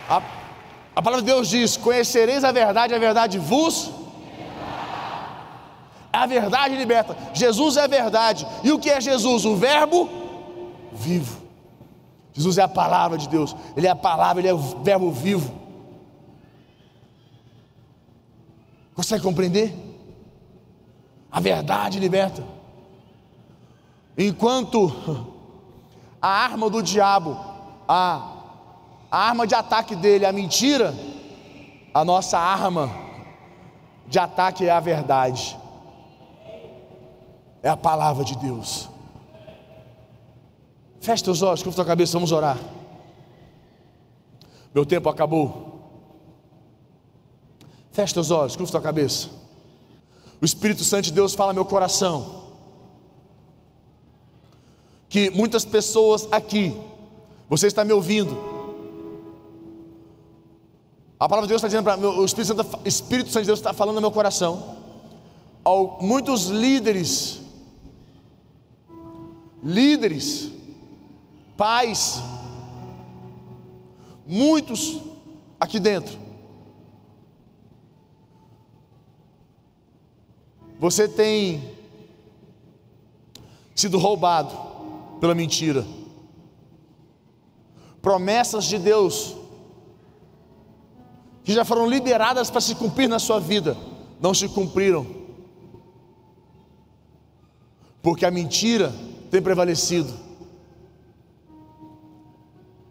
A, 0.09 0.23
a 0.95 1.03
palavra 1.03 1.23
de 1.23 1.33
Deus 1.33 1.49
diz: 1.49 1.77
Conhecereis 1.77 2.45
a 2.45 2.53
verdade, 2.53 2.95
a 2.95 2.99
verdade 2.99 3.39
vos. 3.39 4.06
A 6.17 6.27
verdade 6.27 6.77
liberta. 6.77 7.17
Jesus 7.35 7.77
é 7.77 7.83
a 7.83 7.87
verdade. 7.87 8.47
E 8.63 8.73
o 8.73 8.79
que 8.79 8.91
é 8.91 9.01
Jesus? 9.01 9.45
O 9.45 9.57
Verbo 9.57 10.09
vivo. 10.93 11.43
Jesus 12.33 12.59
é 12.59 12.63
a 12.63 12.69
palavra 12.69 13.17
de 13.17 13.29
Deus. 13.29 13.55
Ele 13.77 13.87
é 13.87 13.91
a 13.91 13.97
palavra, 13.97 14.41
ele 14.41 14.49
é 14.49 14.55
o 14.55 14.59
Verbo 14.59 15.11
vivo. 15.11 15.53
Consegue 18.95 19.23
compreender? 19.23 19.75
A 21.31 21.41
verdade 21.41 21.99
liberta. 21.99 22.43
Enquanto 24.17 25.27
a 26.21 26.29
arma 26.29 26.71
do 26.71 26.83
diabo, 26.83 27.39
a 27.87 28.37
a 29.11 29.19
arma 29.29 29.47
de 29.47 29.55
ataque 29.55 29.95
dele 29.95 30.27
a 30.27 30.33
mentira, 30.33 30.95
a 31.95 32.05
nossa 32.05 32.39
arma 32.39 32.91
de 34.07 34.19
ataque 34.19 34.67
é 34.67 34.71
a 34.71 34.81
verdade, 34.81 35.57
é 37.67 37.69
a 37.69 37.77
palavra 37.77 38.25
de 38.25 38.37
Deus. 38.37 38.89
Feche 41.01 41.25
teus 41.25 41.43
olhos, 41.43 41.65
curva 41.65 41.75
tua 41.75 41.85
cabeça, 41.85 42.13
vamos 42.13 42.31
orar. 42.31 42.57
Meu 44.73 44.87
tempo 44.87 45.09
acabou. 45.09 45.81
Feche 47.91 48.15
teus 48.15 48.31
olhos, 48.31 48.55
curva 48.55 48.71
tua 48.71 48.81
cabeça. 48.81 49.31
O 50.41 50.45
Espírito 50.45 50.85
Santo 50.85 51.07
de 51.07 51.13
Deus 51.13 51.35
fala 51.35 51.53
meu 51.53 51.65
coração. 51.65 52.45
Que 55.09 55.29
muitas 55.31 55.65
pessoas 55.65 56.29
aqui, 56.31 56.81
você 57.49 57.67
está 57.67 57.85
me 57.85 57.93
ouvindo, 57.93 58.37
a 61.19 61.29
palavra 61.29 61.49
de 61.49 61.49
Deus 61.49 61.65
está 61.65 61.67
dizendo 61.67 61.83
para 61.83 61.99
o 61.99 62.25
Espírito 62.25 62.47
Santo, 62.47 62.81
Espírito 62.85 63.31
Santo 63.31 63.43
de 63.43 63.49
Deus 63.49 63.59
está 63.59 63.73
falando 63.73 63.97
no 63.97 64.03
meu 64.03 64.13
coração. 64.13 64.77
Ao, 65.65 65.99
muitos 66.01 66.47
líderes, 66.47 67.45
líderes, 69.67 70.53
pais, 71.57 72.23
muitos 74.25 75.01
aqui 75.59 75.81
dentro. 75.81 76.17
Você 80.79 81.09
tem 81.09 81.77
sido 83.75 83.99
roubado 83.99 84.57
pela 85.21 85.35
mentira. 85.35 85.85
Promessas 88.01 88.67
de 88.67 88.79
Deus 88.79 89.35
que 91.43 91.53
já 91.53 91.65
foram 91.65 91.89
liberadas 91.89 92.51
para 92.51 92.61
se 92.61 92.77
cumprir 92.77 93.09
na 93.09 93.19
sua 93.19 93.41
vida, 93.41 93.77
não 94.21 94.33
se 94.33 94.49
cumpriram, 94.49 95.07
porque 98.03 98.25
a 98.25 98.31
mentira 98.31 98.93
tem 99.31 99.43
prevalecido, 99.43 100.13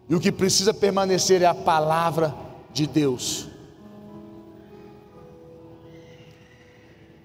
e 0.08 0.14
o 0.14 0.20
que 0.20 0.30
precisa 0.30 0.72
permanecer 0.72 1.42
é 1.42 1.46
a 1.46 1.54
palavra 1.54 2.34
de 2.72 2.86
Deus. 2.86 3.48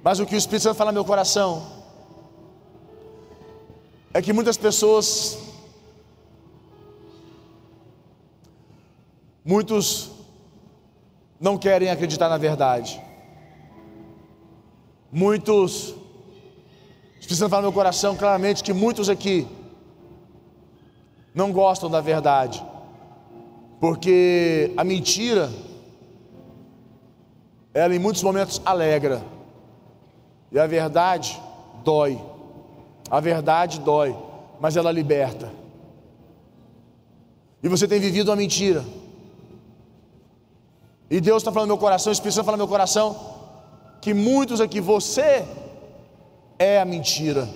Mas 0.03 0.19
o 0.19 0.25
que 0.25 0.33
o 0.33 0.37
Espírito 0.37 0.63
Santo 0.63 0.77
fala 0.77 0.91
no 0.91 0.95
meu 0.95 1.05
coração 1.05 1.81
é 4.13 4.21
que 4.21 4.33
muitas 4.33 4.57
pessoas, 4.57 5.37
muitos 9.45 10.09
não 11.39 11.57
querem 11.57 11.89
acreditar 11.89 12.29
na 12.29 12.37
verdade. 12.37 13.01
Muitos, 15.11 15.95
precisam 17.31 17.47
falar 17.47 17.61
no 17.61 17.69
meu 17.69 17.73
coração 17.73 18.13
claramente 18.13 18.61
que 18.61 18.73
muitos 18.73 19.07
aqui 19.07 19.47
não 21.33 21.49
gostam 21.53 21.89
da 21.89 22.01
verdade, 22.01 22.61
porque 23.79 24.73
a 24.75 24.83
mentira, 24.83 25.49
ela 27.73 27.95
em 27.95 27.99
muitos 27.99 28.21
momentos 28.21 28.61
alegra, 28.65 29.23
e 30.51 30.59
a 30.59 30.67
verdade 30.67 31.41
dói, 31.85 32.21
a 33.09 33.21
verdade 33.21 33.79
dói, 33.79 34.13
mas 34.59 34.75
ela 34.75 34.91
liberta. 34.91 35.49
E 37.63 37.69
você 37.69 37.87
tem 37.87 38.01
vivido 38.01 38.27
uma 38.27 38.35
mentira, 38.35 38.83
e 41.09 41.21
Deus 41.21 41.41
está 41.41 41.51
falando 41.51 41.69
no 41.69 41.75
meu 41.75 41.81
coração, 41.81 42.11
Espírito 42.11 42.35
Santo 42.35 42.45
fala 42.45 42.57
no 42.57 42.63
meu 42.63 42.67
coração, 42.67 43.15
que 44.01 44.13
muitos 44.13 44.59
aqui, 44.59 44.81
você 44.81 45.47
é 46.61 46.79
a 46.79 46.85
mentira. 46.85 47.49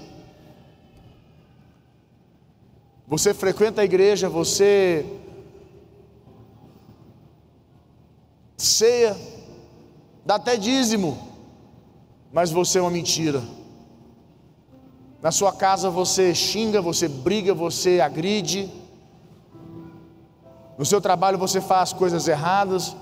Você 3.07 3.33
frequenta 3.33 3.81
a 3.81 3.85
igreja, 3.85 4.27
você 4.27 5.05
ceia, 8.57 9.15
dá 10.25 10.35
até 10.35 10.57
dízimo, 10.57 11.17
mas 12.33 12.51
você 12.51 12.79
é 12.79 12.81
uma 12.81 12.89
mentira. 12.89 13.43
Na 15.21 15.31
sua 15.31 15.53
casa 15.53 15.89
você 15.89 16.33
xinga, 16.33 16.81
você 16.81 17.07
briga, 17.07 17.53
você 17.53 18.01
agride. 18.01 18.71
No 20.77 20.85
seu 20.85 20.99
trabalho 20.99 21.37
você 21.37 21.61
faz 21.61 21.93
coisas 21.93 22.27
erradas 22.27 22.95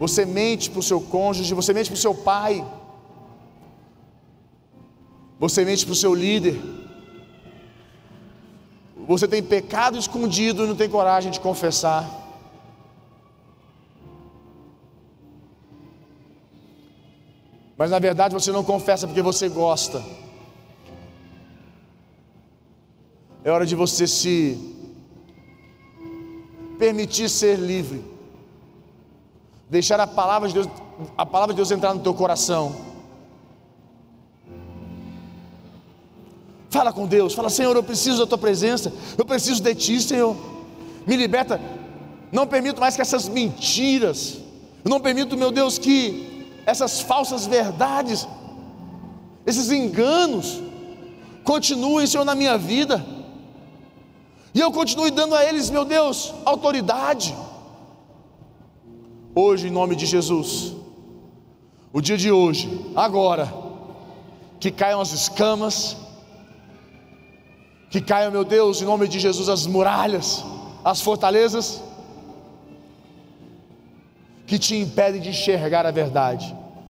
você 0.00 0.24
mente 0.24 0.70
para 0.70 0.80
o 0.80 0.82
seu 0.82 0.98
cônjuge, 0.98 1.52
você 1.52 1.74
mente 1.74 1.90
para 1.90 1.94
o 1.94 2.00
seu 2.00 2.14
pai, 2.14 2.64
você 5.40 5.64
mente 5.64 5.84
para 5.86 5.92
o 5.92 5.96
seu 5.96 6.14
líder, 6.14 6.60
você 9.08 9.26
tem 9.26 9.42
pecado 9.42 9.98
escondido 9.98 10.64
e 10.64 10.68
não 10.68 10.76
tem 10.76 10.88
coragem 10.88 11.32
de 11.32 11.40
confessar. 11.40 12.08
Mas 17.76 17.90
na 17.90 17.98
verdade 17.98 18.34
você 18.34 18.52
não 18.52 18.62
confessa 18.62 19.06
porque 19.06 19.22
você 19.22 19.48
gosta. 19.48 20.04
É 23.42 23.50
hora 23.50 23.64
de 23.64 23.74
você 23.74 24.06
se 24.06 24.58
permitir 26.78 27.30
ser 27.30 27.58
livre 27.58 28.10
deixar 29.70 30.00
a 30.00 30.06
palavra 30.06 30.48
de 30.48 30.54
Deus, 30.54 30.68
a 31.16 31.24
palavra 31.24 31.54
de 31.54 31.58
Deus 31.58 31.70
entrar 31.70 31.94
no 31.94 32.02
teu 32.02 32.12
coração. 32.12 32.89
Fala 36.80 36.94
com 36.94 37.06
Deus, 37.06 37.34
fala, 37.34 37.50
Senhor, 37.50 37.76
eu 37.76 37.82
preciso 37.82 38.20
da 38.20 38.26
tua 38.26 38.38
presença, 38.38 38.90
eu 39.18 39.22
preciso 39.22 39.62
de 39.62 39.74
ti, 39.74 40.00
Senhor. 40.00 40.34
Me 41.06 41.14
liberta. 41.14 41.60
Não 42.32 42.46
permito 42.46 42.80
mais 42.80 42.96
que 42.96 43.02
essas 43.02 43.28
mentiras, 43.28 44.38
eu 44.82 44.88
não 44.88 44.98
permito, 44.98 45.36
meu 45.36 45.52
Deus, 45.52 45.76
que 45.76 46.48
essas 46.64 47.02
falsas 47.02 47.46
verdades, 47.46 48.26
esses 49.44 49.70
enganos, 49.70 50.62
continuem, 51.44 52.06
Senhor, 52.06 52.24
na 52.24 52.34
minha 52.34 52.56
vida. 52.56 53.04
E 54.54 54.58
eu 54.58 54.72
continue 54.72 55.10
dando 55.10 55.34
a 55.34 55.44
eles, 55.44 55.68
meu 55.68 55.84
Deus, 55.84 56.32
autoridade. 56.46 57.36
Hoje, 59.34 59.68
em 59.68 59.70
nome 59.70 59.94
de 59.94 60.06
Jesus, 60.06 60.74
o 61.92 62.00
dia 62.00 62.16
de 62.16 62.32
hoje, 62.32 62.90
agora, 62.96 63.52
que 64.58 64.70
caiam 64.70 65.02
as 65.02 65.12
escamas, 65.12 65.94
que 67.90 68.00
caiam, 68.00 68.30
meu 68.30 68.44
Deus, 68.44 68.80
em 68.80 68.84
nome 68.84 69.08
de 69.08 69.18
Jesus, 69.18 69.48
as 69.48 69.66
muralhas, 69.66 70.44
as 70.84 71.00
fortalezas, 71.00 71.82
que 74.46 74.58
te 74.58 74.76
impedem 74.76 75.20
de 75.20 75.30
enxergar 75.30 75.84
a 75.84 75.90
verdade 75.90 76.56